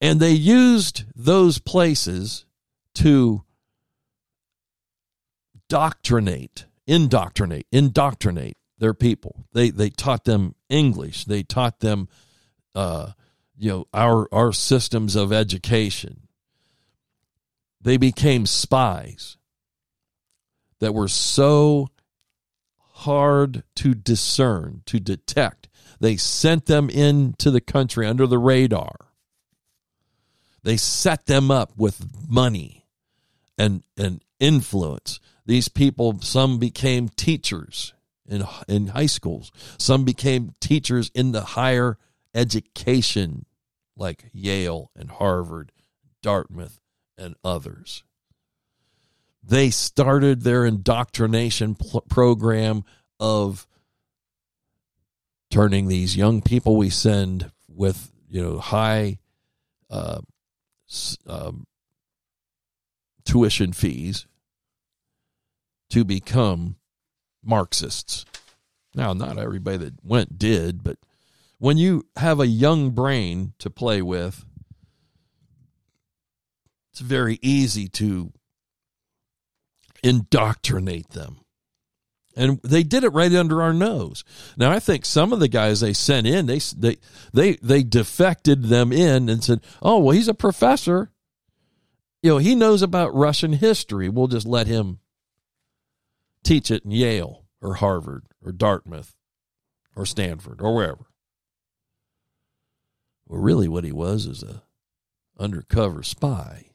[0.00, 2.44] And they used those places
[2.94, 3.44] to
[5.68, 9.46] doctrinate, indoctrinate, indoctrinate their people.
[9.52, 11.24] They they taught them English.
[11.24, 12.08] They taught them
[12.74, 13.12] uh,
[13.56, 16.28] you know, our our systems of education.
[17.80, 19.37] They became spies
[20.80, 21.88] that were so
[22.78, 25.68] hard to discern, to detect.
[26.00, 29.12] They sent them into the country under the radar.
[30.62, 32.86] They set them up with money
[33.56, 35.20] and, and influence.
[35.46, 37.94] These people, some became teachers
[38.28, 41.96] in, in high schools, some became teachers in the higher
[42.34, 43.46] education,
[43.96, 45.72] like Yale and Harvard,
[46.20, 46.78] Dartmouth,
[47.16, 48.04] and others
[49.42, 52.84] they started their indoctrination pl- program
[53.18, 53.66] of
[55.50, 59.18] turning these young people we send with you know high
[59.90, 60.20] uh,
[61.26, 61.66] um,
[63.24, 64.26] tuition fees
[65.90, 66.76] to become
[67.42, 68.24] Marxists.
[68.94, 70.98] Now, not everybody that went did, but
[71.58, 74.44] when you have a young brain to play with,
[76.92, 78.32] it's very easy to
[80.02, 81.40] indoctrinate them.
[82.36, 84.22] And they did it right under our nose.
[84.56, 86.98] Now I think some of the guys they sent in, they they
[87.32, 91.10] they they defected them in and said, "Oh, well, he's a professor.
[92.22, 94.08] You know, he knows about Russian history.
[94.08, 95.00] We'll just let him
[96.44, 99.16] teach it in Yale or Harvard or Dartmouth
[99.96, 101.06] or Stanford or wherever."
[103.26, 104.62] Well, really, what he was is a
[105.40, 106.67] undercover spy.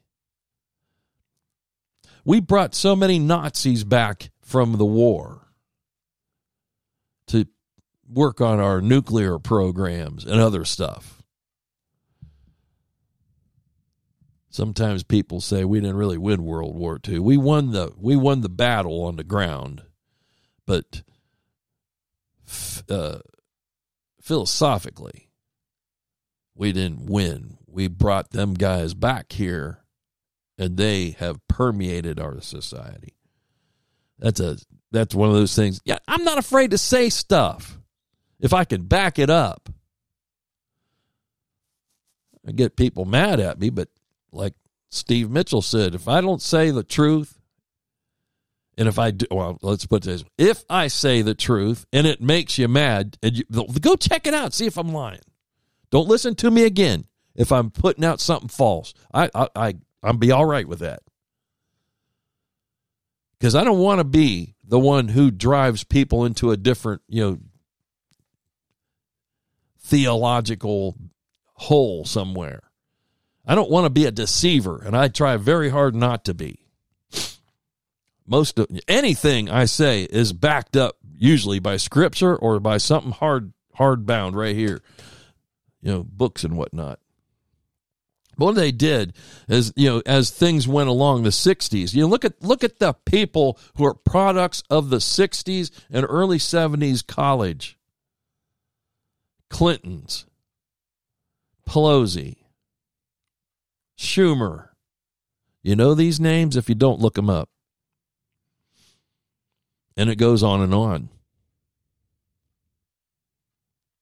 [2.25, 5.47] We brought so many Nazis back from the war
[7.27, 7.47] to
[8.07, 11.21] work on our nuclear programs and other stuff.
[14.49, 17.19] Sometimes people say we didn't really win World War II.
[17.19, 19.81] We won the we won the battle on the ground,
[20.67, 21.01] but
[22.87, 23.19] uh,
[24.21, 25.31] philosophically,
[26.55, 27.57] we didn't win.
[27.65, 29.82] We brought them guys back here,
[30.57, 33.15] and they have permeated our society.
[34.19, 34.57] That's a
[34.91, 35.81] that's one of those things.
[35.85, 37.77] Yeah, I'm not afraid to say stuff
[38.39, 39.69] if I can back it up.
[42.47, 43.89] I get people mad at me, but
[44.31, 44.53] like
[44.91, 47.39] Steve Mitchell said, if I don't say the truth,
[48.77, 52.21] and if I do, well, let's put this: if I say the truth and it
[52.21, 53.43] makes you mad, and you,
[53.79, 55.21] go check it out, see if I'm lying.
[55.89, 58.93] Don't listen to me again if I'm putting out something false.
[59.13, 59.73] I I, I
[60.03, 61.01] I'm be all right with that
[63.43, 67.21] because I don't want to be the one who drives people into a different, you
[67.21, 67.37] know,
[69.81, 70.95] theological
[71.55, 72.63] hole somewhere.
[73.45, 76.65] I don't want to be a deceiver, and I try very hard not to be.
[78.25, 83.51] Most of anything I say is backed up usually by scripture or by something hard
[83.73, 84.81] hard bound right here.
[85.81, 86.99] You know, books and whatnot.
[88.35, 89.13] What they did
[89.47, 92.79] is, you know, as things went along the '60s, you know, look at look at
[92.79, 97.77] the people who are products of the '60s and early '70s college.
[99.49, 100.25] Clinton's,
[101.67, 102.37] Pelosi,
[103.97, 104.69] Schumer.
[105.61, 107.49] You know these names if you don't look them up.
[109.95, 111.09] And it goes on and on.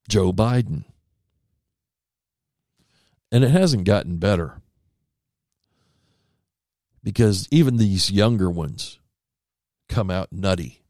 [0.08, 0.86] Joe Biden.
[3.32, 4.62] And it hasn't gotten better.
[7.04, 9.00] Because even these younger ones
[9.88, 10.82] come out nutty.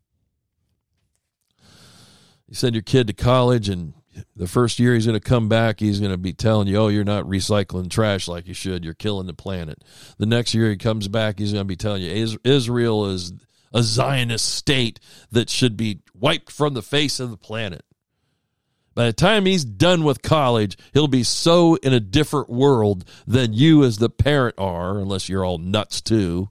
[2.48, 3.94] You send your kid to college, and
[4.36, 6.90] the first year he's going to come back, he's going to be telling you, oh,
[6.90, 8.84] you're not recycling trash like you should.
[8.84, 9.84] You're killing the planet.
[10.18, 13.34] The next year he comes back, he's going to be telling you, Israel is
[13.74, 15.00] a Zionist state
[15.32, 17.86] that should be wiped from the face of the planet.
[18.94, 23.54] By the time he's done with college, he'll be so in a different world than
[23.54, 26.50] you as the parent are, unless you're all nuts too.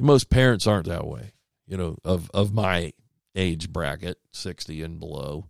[0.00, 1.32] Most parents aren't that way,
[1.66, 2.92] you know, of, of my
[3.36, 5.46] age bracket, 60 and below.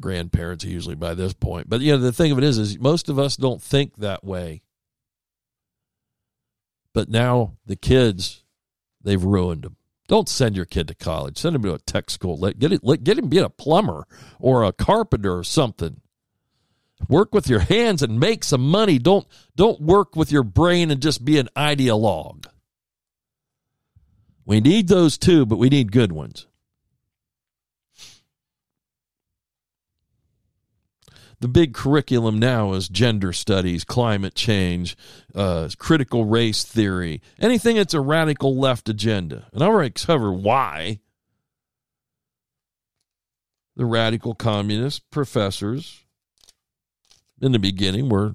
[0.00, 1.68] Grandparents usually by this point.
[1.68, 4.24] But you know, the thing of it is, is most of us don't think that
[4.24, 4.62] way.
[6.92, 8.42] But now the kids,
[9.02, 9.76] they've ruined them.
[10.10, 11.38] Don't send your kid to college.
[11.38, 12.36] Send him to a tech school.
[12.36, 12.80] Let get it.
[12.82, 14.08] Let, get him be a plumber
[14.40, 16.00] or a carpenter or something.
[17.08, 18.98] Work with your hands and make some money.
[18.98, 22.46] Don't don't work with your brain and just be an ideologue.
[24.44, 26.48] We need those too, but we need good ones.
[31.40, 34.96] The big curriculum now is gender studies, climate change,
[35.34, 39.48] uh, critical race theory, anything that's a radical left agenda.
[39.52, 41.00] And I already covered why
[43.74, 46.04] the radical communist professors
[47.40, 48.34] in the beginning were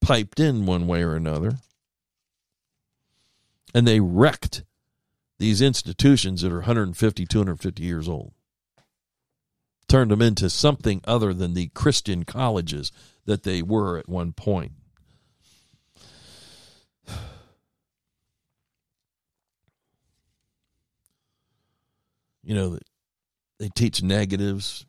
[0.00, 1.58] piped in one way or another.
[3.74, 4.64] And they wrecked
[5.38, 8.32] these institutions that are 150, 250 years old
[9.90, 12.92] turned them into something other than the Christian colleges
[13.26, 14.72] that they were at one point.
[22.42, 22.78] You know,
[23.60, 24.86] they teach negatives.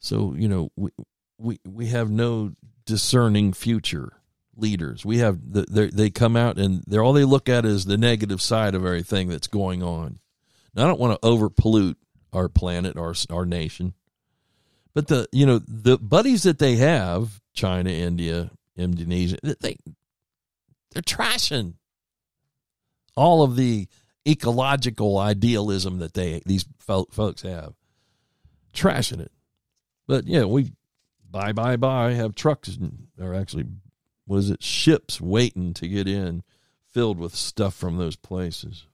[0.00, 0.90] So, you know, we,
[1.38, 2.52] we, we have no
[2.86, 4.14] discerning future
[4.56, 5.04] leaders.
[5.04, 8.40] We have the, they come out and they're all they look at is the negative
[8.40, 10.18] side of everything that's going on.
[10.74, 11.98] Now, I don't want to overpollute
[12.32, 13.94] our planet, our our nation,
[14.94, 19.76] but the you know the buddies that they have, China, India, Indonesia, they
[20.90, 21.74] they're trashing
[23.16, 23.88] all of the
[24.26, 27.74] ecological idealism that they these folks have,
[28.74, 29.32] trashing it.
[30.06, 30.72] But yeah, we
[31.30, 32.78] buy, buy, buy, have trucks
[33.18, 33.66] or actually,
[34.26, 36.42] what is it, ships waiting to get in,
[36.90, 38.86] filled with stuff from those places.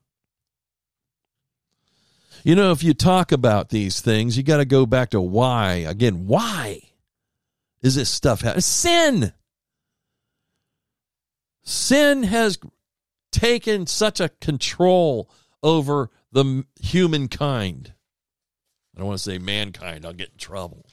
[2.45, 5.75] You know, if you talk about these things, you got to go back to why.
[5.75, 6.83] Again, why
[7.83, 8.63] is this stuff happening?
[8.63, 9.33] Sin.
[11.63, 12.59] Sin has
[13.33, 15.31] taken such a control
[15.63, 17.93] over the humankind.
[18.95, 20.87] I don't want to say mankind, I'll get in trouble.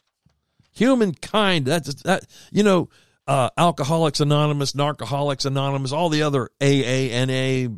[0.72, 2.90] Humankind, that's that you know,
[3.28, 7.74] uh, Alcoholics Anonymous, Narcoholics Anonymous, all the other AA, NA,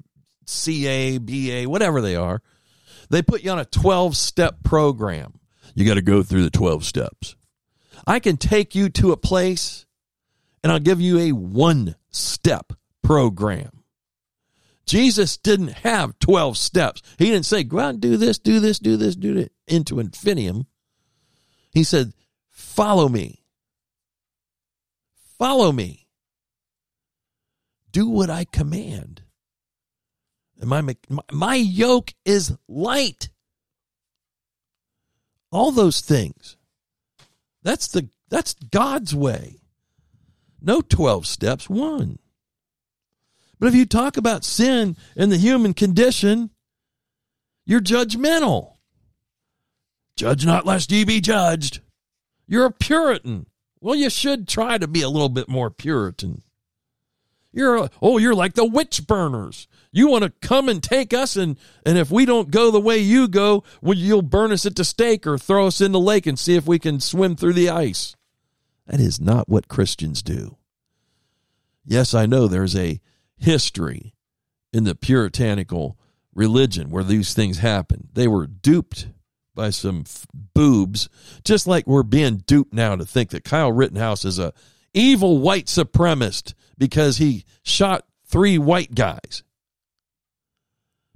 [0.45, 2.41] CA, BA, whatever they are.
[3.10, 5.39] They put you on a 12 step program.
[5.76, 7.36] You got to go through the 12 steps.
[8.05, 9.86] I can take you to a place
[10.64, 13.84] and I'll give you a one step program.
[14.86, 17.01] Jesus didn't have 12 steps.
[17.18, 19.99] He didn't say, go out and do this, do this, do this, do it into
[19.99, 20.66] infinitum.
[21.72, 22.14] He said,
[22.49, 23.43] follow me.
[25.38, 26.08] Follow me.
[27.91, 29.22] Do what I command.
[30.64, 30.95] My,
[31.32, 33.30] my yoke is light.
[35.51, 36.58] All those things.
[37.64, 39.58] That's the that's God's way.
[40.62, 42.20] No 12 steps, one.
[43.60, 46.49] But if you talk about sin and the human condition,
[47.66, 48.74] you're judgmental.
[50.16, 51.82] Judge not lest ye be judged.
[52.47, 53.47] You're a Puritan.
[53.80, 56.43] Well, you should try to be a little bit more Puritan.
[57.52, 59.68] You're oh, you're like the witch burners.
[59.91, 62.98] You want to come and take us, and and if we don't go the way
[62.98, 66.28] you go, well, you'll burn us at the stake or throw us in the lake
[66.28, 68.16] and see if we can swim through the ice.
[68.86, 70.58] That is not what Christians do.
[71.84, 73.00] Yes, I know there's a
[73.38, 74.14] history
[74.74, 75.98] in the puritanical
[76.34, 78.10] religion where these things happen.
[78.14, 79.08] They were duped
[79.56, 81.10] by some f- boobs,
[81.43, 84.54] just like we're being duped now to think that Kyle Rittenhouse is a
[84.98, 89.43] evil white supremacist because he shot three white guys.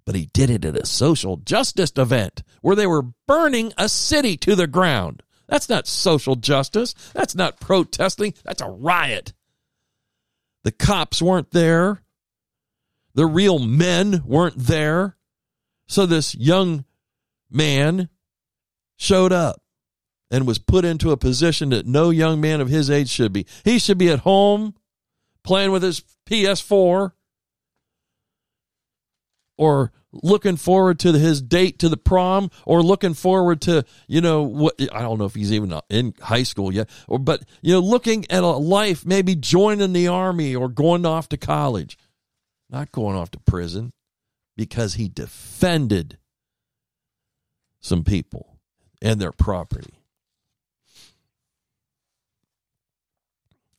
[0.06, 4.38] But he did it at a social justice event where they were burning a city
[4.38, 5.24] to the ground.
[5.48, 6.94] That's not social justice.
[7.14, 8.34] That's not protesting.
[8.44, 9.34] That's a riot.
[10.64, 12.04] The cops weren't there.
[13.14, 15.18] The real men weren't there.
[15.88, 16.86] So this young
[17.50, 18.10] man
[18.96, 19.62] showed up
[20.32, 23.46] and was put into a position that no young man of his age should be.
[23.66, 24.74] He should be at home
[25.44, 27.12] playing with his PS4
[29.58, 34.44] or looking forward to his date to the prom or looking forward to you know
[34.44, 37.80] what I don't know if he's even in high school yet or but you know
[37.80, 41.98] looking at a life maybe joining the army or going off to college
[42.70, 43.94] not going off to prison
[44.58, 46.18] because he defended
[47.80, 48.58] some people
[49.02, 50.01] and their property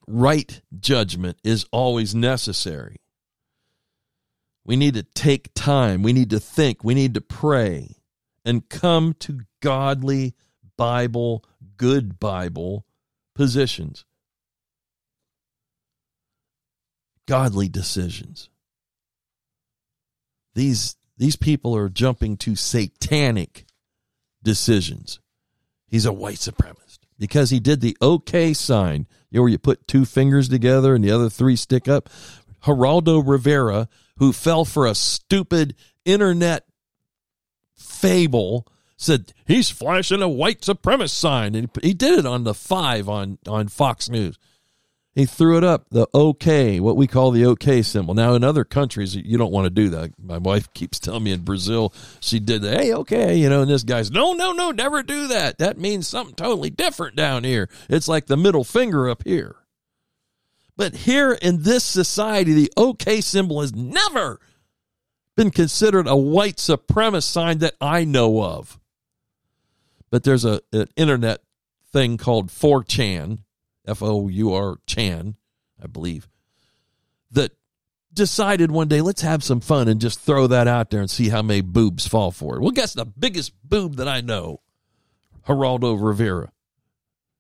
[0.07, 3.03] right judgment is always necessary
[4.65, 6.03] we need to take time.
[6.03, 6.85] We need to think.
[6.85, 7.97] We need to pray
[8.45, 10.35] and come to godly
[10.77, 11.45] Bible,
[11.77, 12.87] good Bible
[13.35, 14.05] positions.
[17.27, 18.49] Godly decisions.
[20.55, 23.65] These these people are jumping to satanic
[24.43, 25.21] decisions.
[25.87, 26.82] He's a white supremacist
[27.23, 31.05] because he did the okay sign, you know, where you put two fingers together and
[31.05, 32.11] the other three stick up.
[32.65, 36.65] Geraldo Rivera who fell for a stupid internet
[37.77, 38.67] fable
[38.97, 43.39] said he's flashing a white supremacist sign and he did it on the 5 on
[43.47, 44.37] on Fox News.
[45.15, 48.15] He threw it up the OK, what we call the OK symbol.
[48.15, 50.13] Now in other countries you don't want to do that.
[50.19, 52.81] My wife keeps telling me in Brazil she did that.
[52.81, 55.59] Hey, okay, you know, and this guy's no, no, no, never do that.
[55.59, 57.69] That means something totally different down here.
[57.91, 59.57] It's like the middle finger up here.
[60.77, 64.41] But here in this society, the OK symbol has never
[65.37, 68.79] been considered a white supremacist sign that I know of.
[70.11, 71.41] But there's a an internet
[71.93, 73.41] thing called 4chan,
[73.87, 75.37] F O U R Chan,
[75.83, 76.29] I believe,
[77.31, 77.53] that
[78.13, 81.29] decided one day let's have some fun and just throw that out there and see
[81.29, 82.61] how many boobs fall for it.
[82.61, 84.61] Well, guess the biggest boob that I know,
[85.47, 86.53] Geraldo Rivera,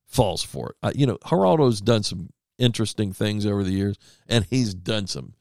[0.06, 0.76] falls for it.
[0.82, 5.34] Uh, you know, Geraldo's done some interesting things over the years, and he's done some.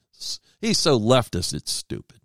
[0.60, 2.20] He's so leftist, it's stupid.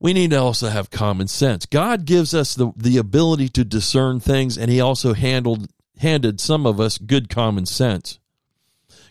[0.00, 1.64] We need to also have common sense.
[1.66, 5.68] God gives us the, the ability to discern things, and He also handled
[5.98, 8.18] handed some of us good common sense.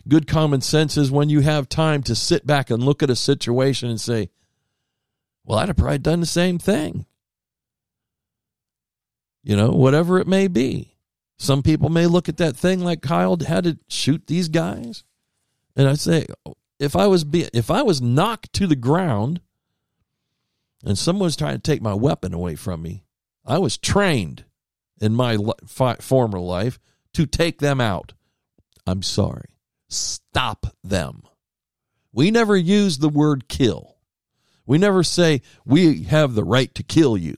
[0.06, 3.16] Good common sense is when you have time to sit back and look at a
[3.16, 4.30] situation and say,
[5.44, 7.06] well, I'd have probably done the same thing.
[9.42, 10.94] You know, whatever it may be.
[11.36, 15.04] Some people may look at that thing like Kyle had to shoot these guys.
[15.76, 16.26] And I say,
[16.78, 19.40] if I was be, if I was knocked to the ground
[20.84, 23.04] and someone was trying to take my weapon away from me,
[23.44, 24.44] I was trained
[25.00, 26.78] in my fi- former life
[27.14, 28.12] to take them out.
[28.86, 29.56] I'm sorry.
[29.88, 31.22] Stop them.
[32.12, 33.96] We never use the word kill.
[34.66, 37.36] We never say we have the right to kill you.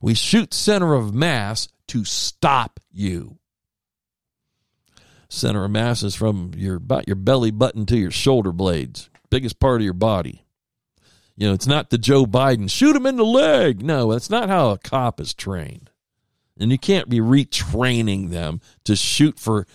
[0.00, 3.38] We shoot center of mass to stop you.
[5.28, 9.58] Center of mass is from your about your belly button to your shoulder blades, biggest
[9.58, 10.44] part of your body.
[11.36, 13.82] You know, it's not the Joe Biden shoot him in the leg.
[13.82, 15.90] No, that's not how a cop is trained.
[16.58, 19.66] And you can't be retraining them to shoot for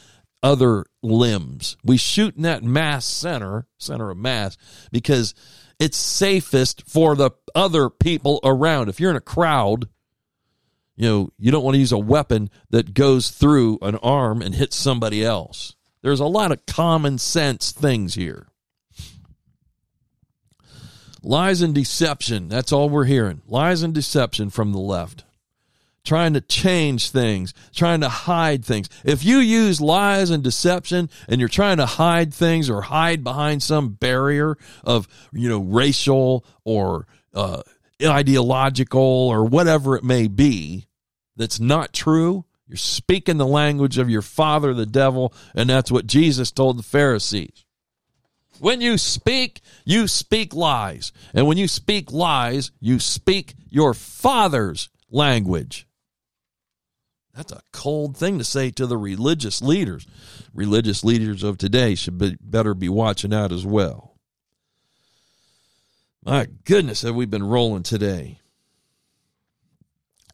[0.42, 1.76] other limbs.
[1.84, 4.58] We shoot in that mass center, center of mass,
[4.92, 5.34] because
[5.80, 8.90] it's safest for the other people around.
[8.90, 9.90] If you're in a crowd,
[10.96, 14.56] you know, you don't want to use a weapon that goes through an arm and
[14.56, 15.76] hits somebody else.
[16.02, 18.48] There's a lot of common sense things here.
[21.22, 22.48] Lies and deception.
[22.48, 23.42] That's all we're hearing.
[23.48, 25.26] Lies and deception from the left.
[26.04, 28.89] Trying to change things, trying to hide things.
[29.04, 33.62] If you use lies and deception and you're trying to hide things or hide behind
[33.62, 37.62] some barrier of, you know, racial or uh,
[38.04, 40.88] ideological or whatever it may be
[41.36, 46.06] that's not true, you're speaking the language of your father, the devil, and that's what
[46.06, 47.66] Jesus told the Pharisees.
[48.60, 51.14] When you speak, you speak lies.
[51.34, 55.88] And when you speak lies, you speak your father's language.
[57.40, 60.06] That's a cold thing to say to the religious leaders.
[60.54, 64.18] Religious leaders of today should be, better be watching out as well.
[66.22, 68.40] My goodness, have we been rolling today?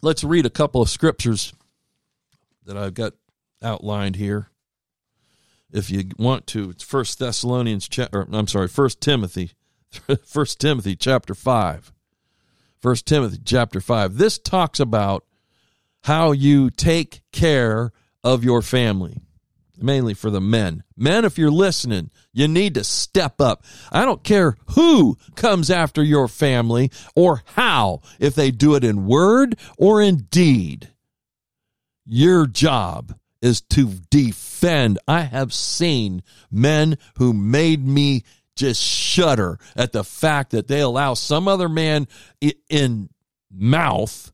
[0.01, 1.53] Let's read a couple of scriptures
[2.66, 3.14] that I've got
[3.62, 4.49] outlined here
[5.72, 9.51] if you want to it's first thessalonians chapter i'm sorry first timothy
[10.26, 11.91] first timothy chapter 5
[12.80, 15.26] first timothy chapter 5 this talks about
[16.06, 17.91] how you take care
[18.24, 19.20] of your family
[19.78, 20.84] mainly for the men.
[20.95, 23.64] Men if you're listening you need to step up.
[23.91, 29.08] I don't care who comes after your family or how if they do it in
[29.08, 30.89] word or in deed.
[32.06, 34.99] Your job is to defend.
[35.08, 38.24] I have seen men who made me
[38.56, 42.08] just shudder at the fact that they allow some other man
[42.70, 43.10] in
[43.49, 44.32] mouth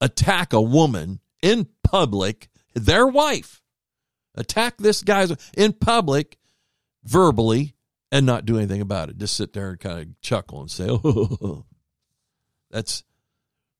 [0.00, 3.62] attack a woman in public, their wife,
[4.34, 6.38] attack this guy's in public
[7.04, 7.74] verbally
[8.12, 9.18] and not do anything about it.
[9.18, 11.64] Just sit there and kind of chuckle and say, "Oh,
[12.70, 13.04] that's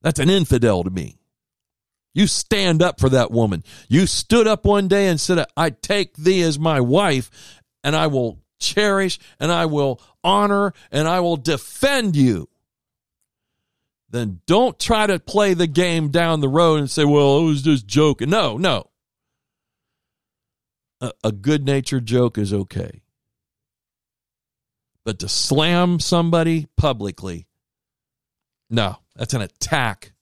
[0.03, 1.21] that's an infidel to me."
[2.12, 3.62] You stand up for that woman.
[3.89, 7.31] You stood up one day and said, I take thee as my wife,
[7.85, 12.49] and I will cherish, and I will honor, and I will defend you.
[14.11, 17.63] Then don't try to play the game down the road and say, well, it was
[17.63, 18.31] just joking.
[18.31, 18.91] No, no.
[21.01, 23.03] A, a good natured joke is okay.
[25.05, 27.47] But to slam somebody publicly,
[28.69, 30.13] no, that's an attack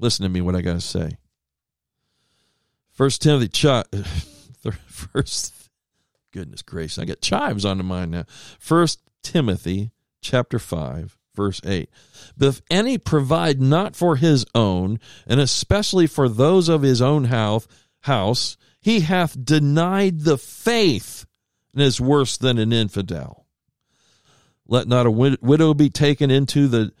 [0.00, 1.18] Listen to me what I got to say.
[2.90, 3.66] First Timothy, ch-
[4.86, 5.54] first,
[6.32, 8.24] goodness gracious, I got chives on the mind now.
[8.58, 11.88] First Timothy chapter 5, verse 8.
[12.36, 17.24] But if any provide not for his own, and especially for those of his own
[17.24, 21.26] house, he hath denied the faith
[21.72, 23.46] and is worse than an infidel.
[24.66, 26.92] Let not a widow be taken into the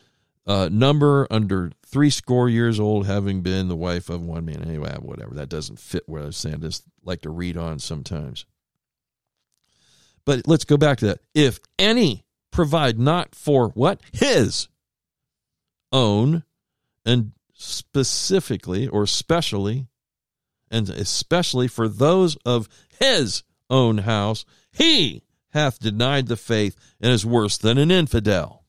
[0.46, 4.62] uh, number under three score years old, having been the wife of one man.
[4.62, 5.34] Anyway, whatever.
[5.34, 6.56] That doesn't fit what I was saying.
[6.56, 8.44] I just like to read on sometimes.
[10.24, 11.20] But let's go back to that.
[11.34, 12.24] If any
[12.60, 14.02] provide not for what?
[14.12, 14.68] His
[15.90, 16.44] own,
[17.06, 19.86] and specifically or specially,
[20.70, 25.22] and especially for those of his own house, he
[25.54, 28.66] hath denied the faith and is worse than an infidel.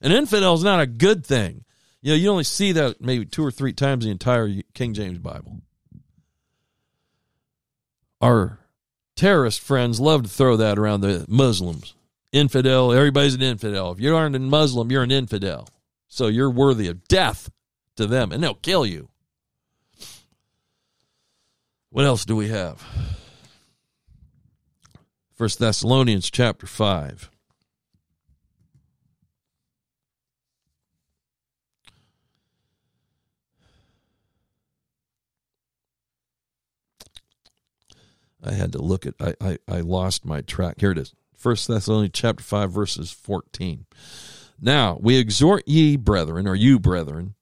[0.00, 1.66] An infidel is not a good thing.
[2.00, 4.94] You know, you only see that maybe two or three times in the entire King
[4.94, 5.60] James Bible.
[8.22, 8.58] Our
[9.16, 11.94] terrorist friends love to throw that around the Muslims.
[12.32, 13.92] Infidel, everybody's an infidel.
[13.92, 15.68] If you aren't a Muslim, you're an infidel.
[16.08, 17.50] So you're worthy of death
[17.96, 19.10] to them, and they'll kill you.
[21.90, 22.82] What else do we have?
[25.34, 27.30] First Thessalonians chapter 5.
[38.44, 40.80] I had to look at I, I, I lost my track.
[40.80, 41.12] Here it is.
[41.42, 43.86] First Thessalonians chapter five, verses fourteen.
[44.60, 47.34] Now we exhort ye, brethren, or you brethren.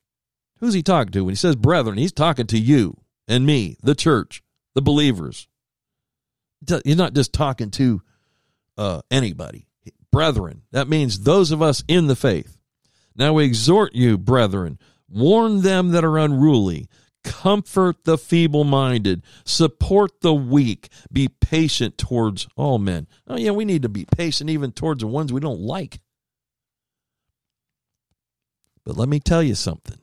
[0.59, 1.25] Who's he talking to?
[1.27, 2.97] When he says brethren, he's talking to you
[3.29, 4.43] and me, the church,
[4.75, 5.49] the believers.
[6.83, 8.01] He's not just talking to
[8.79, 9.67] uh, anybody.
[10.11, 10.63] Brethren.
[10.73, 12.57] That means those of us in the faith.
[13.15, 14.79] Now we exhort you, brethren,
[15.11, 16.89] warn them that are unruly,
[17.25, 23.07] comfort the feeble minded, support the weak, be patient towards all men.
[23.27, 26.01] Oh, yeah, we need to be patient even towards the ones we don't like.
[28.85, 29.99] But let me tell you something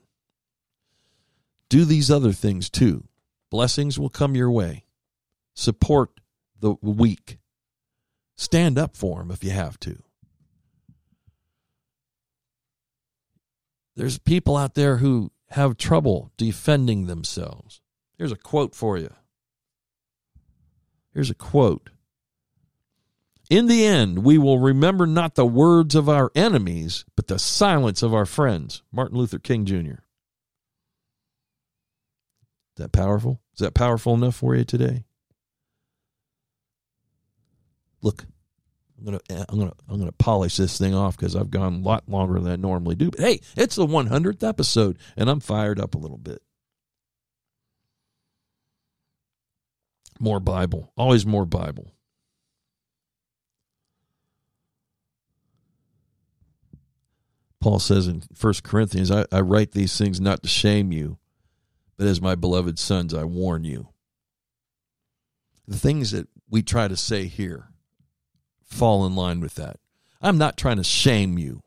[1.70, 3.03] do these other things too.
[3.49, 4.86] Blessings will come your way.
[5.53, 6.11] Support
[6.59, 7.39] the weak.
[8.36, 10.01] Stand up for them if you have to.
[13.95, 17.82] There's people out there who have trouble defending themselves.
[18.18, 19.14] Here's a quote for you.
[21.14, 21.89] Here's a quote.
[23.50, 28.04] In the end, we will remember not the words of our enemies, but the silence
[28.04, 28.84] of our friends.
[28.91, 29.76] Martin Luther King Jr.
[32.76, 33.41] Is that powerful?
[33.54, 35.06] Is that powerful enough for you today?
[38.02, 38.26] Look,
[38.98, 41.80] I'm gonna eh, I'm gonna I'm gonna polish this thing off because I've gone a
[41.80, 43.12] lot longer than I normally do.
[43.12, 46.41] But hey, it's the 100th episode, and I'm fired up a little bit.
[50.20, 51.93] More Bible, always more Bible.
[57.60, 61.18] Paul says in 1 Corinthians, I, I write these things not to shame you,
[61.98, 63.89] but as my beloved sons, I warn you.
[65.68, 67.72] The things that we try to say here
[68.68, 69.80] fall in line with that.
[70.22, 71.63] I'm not trying to shame you.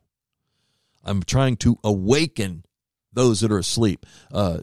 [1.04, 2.64] I'm trying to awaken
[3.12, 4.06] those that are asleep.
[4.30, 4.58] Uh,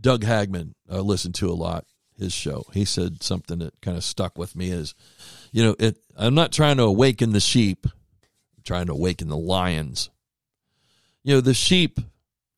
[0.00, 1.84] Doug Hagmann, I listened to a lot
[2.18, 2.64] his show.
[2.72, 4.94] He said something that kind of stuck with me is,
[5.52, 5.98] you know, it.
[6.16, 7.86] I'm not trying to awaken the sheep.
[7.86, 10.10] I'm trying to awaken the lions.
[11.24, 12.00] You know, the sheep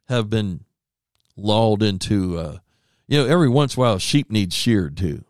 [0.09, 0.65] have been
[1.37, 2.59] lulled into, uh,
[3.07, 5.25] you know, every once in a while, sheep needs sheared too.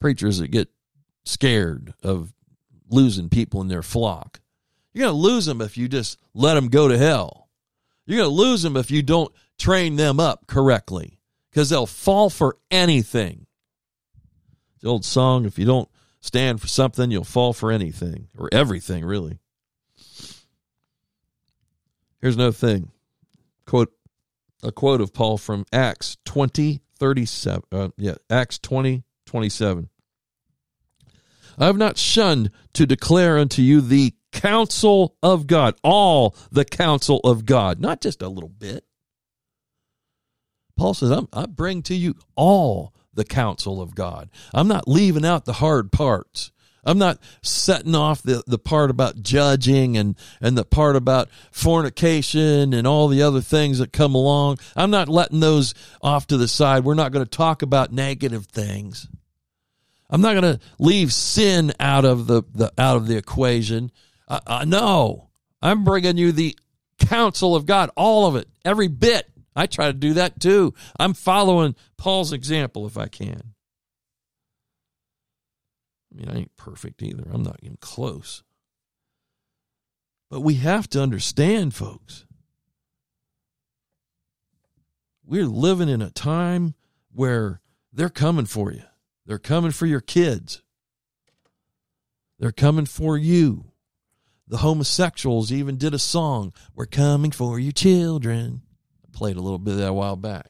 [0.00, 0.68] Preachers that get
[1.26, 2.32] scared of
[2.88, 4.40] losing people in their flock.
[4.94, 7.48] You're going to lose them if you just let them go to hell.
[8.06, 11.18] You're going to lose them if you don't train them up correctly
[11.50, 13.46] because they'll fall for anything.
[14.80, 15.88] The old song, if you don't
[16.20, 19.38] stand for something, you'll fall for anything or everything, really.
[22.20, 22.90] Here's another thing.
[23.66, 23.92] Quote
[24.62, 29.88] a quote of Paul from Acts 20 37 uh, yeah, Acts 20 27.
[31.58, 37.20] I have not shunned to declare unto you the counsel of God, all the counsel
[37.24, 38.84] of God, not just a little bit.
[40.76, 44.28] Paul says, I bring to you all the counsel of God.
[44.52, 46.52] I'm not leaving out the hard parts.
[46.84, 52.72] I'm not setting off the, the part about judging and, and the part about fornication
[52.72, 54.58] and all the other things that come along.
[54.76, 56.84] I'm not letting those off to the side.
[56.84, 59.08] We're not going to talk about negative things.
[60.08, 63.90] I'm not going to leave sin out of the, the out of the equation.
[64.28, 65.30] Uh, uh, no,
[65.60, 66.56] I'm bringing you the
[66.98, 69.28] counsel of God, all of it, every bit.
[69.54, 70.74] I try to do that too.
[70.98, 73.54] I'm following Paul's example if I can.
[76.12, 77.24] I mean, I ain't perfect either.
[77.32, 78.42] I'm not even close.
[80.30, 82.26] But we have to understand, folks.
[85.24, 86.74] We're living in a time
[87.12, 87.60] where
[87.92, 88.82] they're coming for you.
[89.26, 90.62] They're coming for your kids.
[92.38, 93.72] They're coming for you.
[94.48, 98.62] The homosexuals even did a song, We're coming for you, children.
[99.04, 100.46] I played a little bit of that a while back.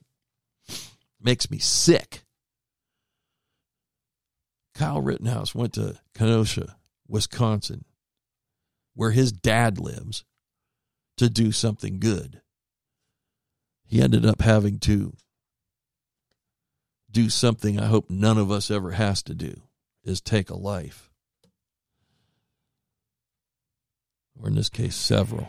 [1.20, 2.24] Makes me sick.
[4.74, 6.76] Kyle Rittenhouse went to Kenosha,
[7.08, 7.86] Wisconsin,
[8.94, 10.24] where his dad lives,
[11.16, 12.42] to do something good.
[13.86, 15.14] He ended up having to
[17.16, 19.62] do something I hope none of us ever has to do
[20.04, 21.10] is take a life.
[24.38, 25.48] Or in this case, several.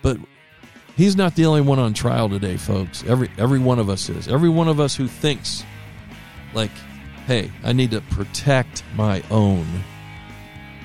[0.00, 0.18] But
[0.94, 3.02] he's not the only one on trial today, folks.
[3.02, 4.28] Every every one of us is.
[4.28, 5.64] Every one of us who thinks
[6.54, 6.70] like,
[7.26, 9.66] hey, I need to protect my own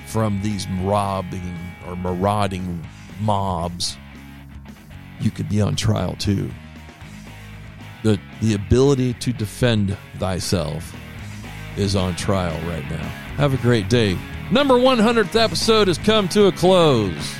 [0.08, 1.56] from these robbing
[1.86, 2.84] or marauding
[3.20, 3.96] mobs.
[5.20, 6.50] You could be on trial too
[8.02, 10.94] the the ability to defend thyself
[11.76, 13.08] is on trial right now.
[13.36, 14.18] Have a great day.
[14.50, 17.34] Number 100th episode has come to a close.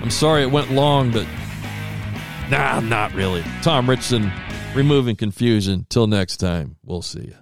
[0.00, 1.26] I'm sorry it went long, but
[2.50, 3.44] nah, not really.
[3.62, 4.32] Tom Richardson
[4.74, 5.86] removing confusion.
[5.88, 7.41] Till next time, we'll see you.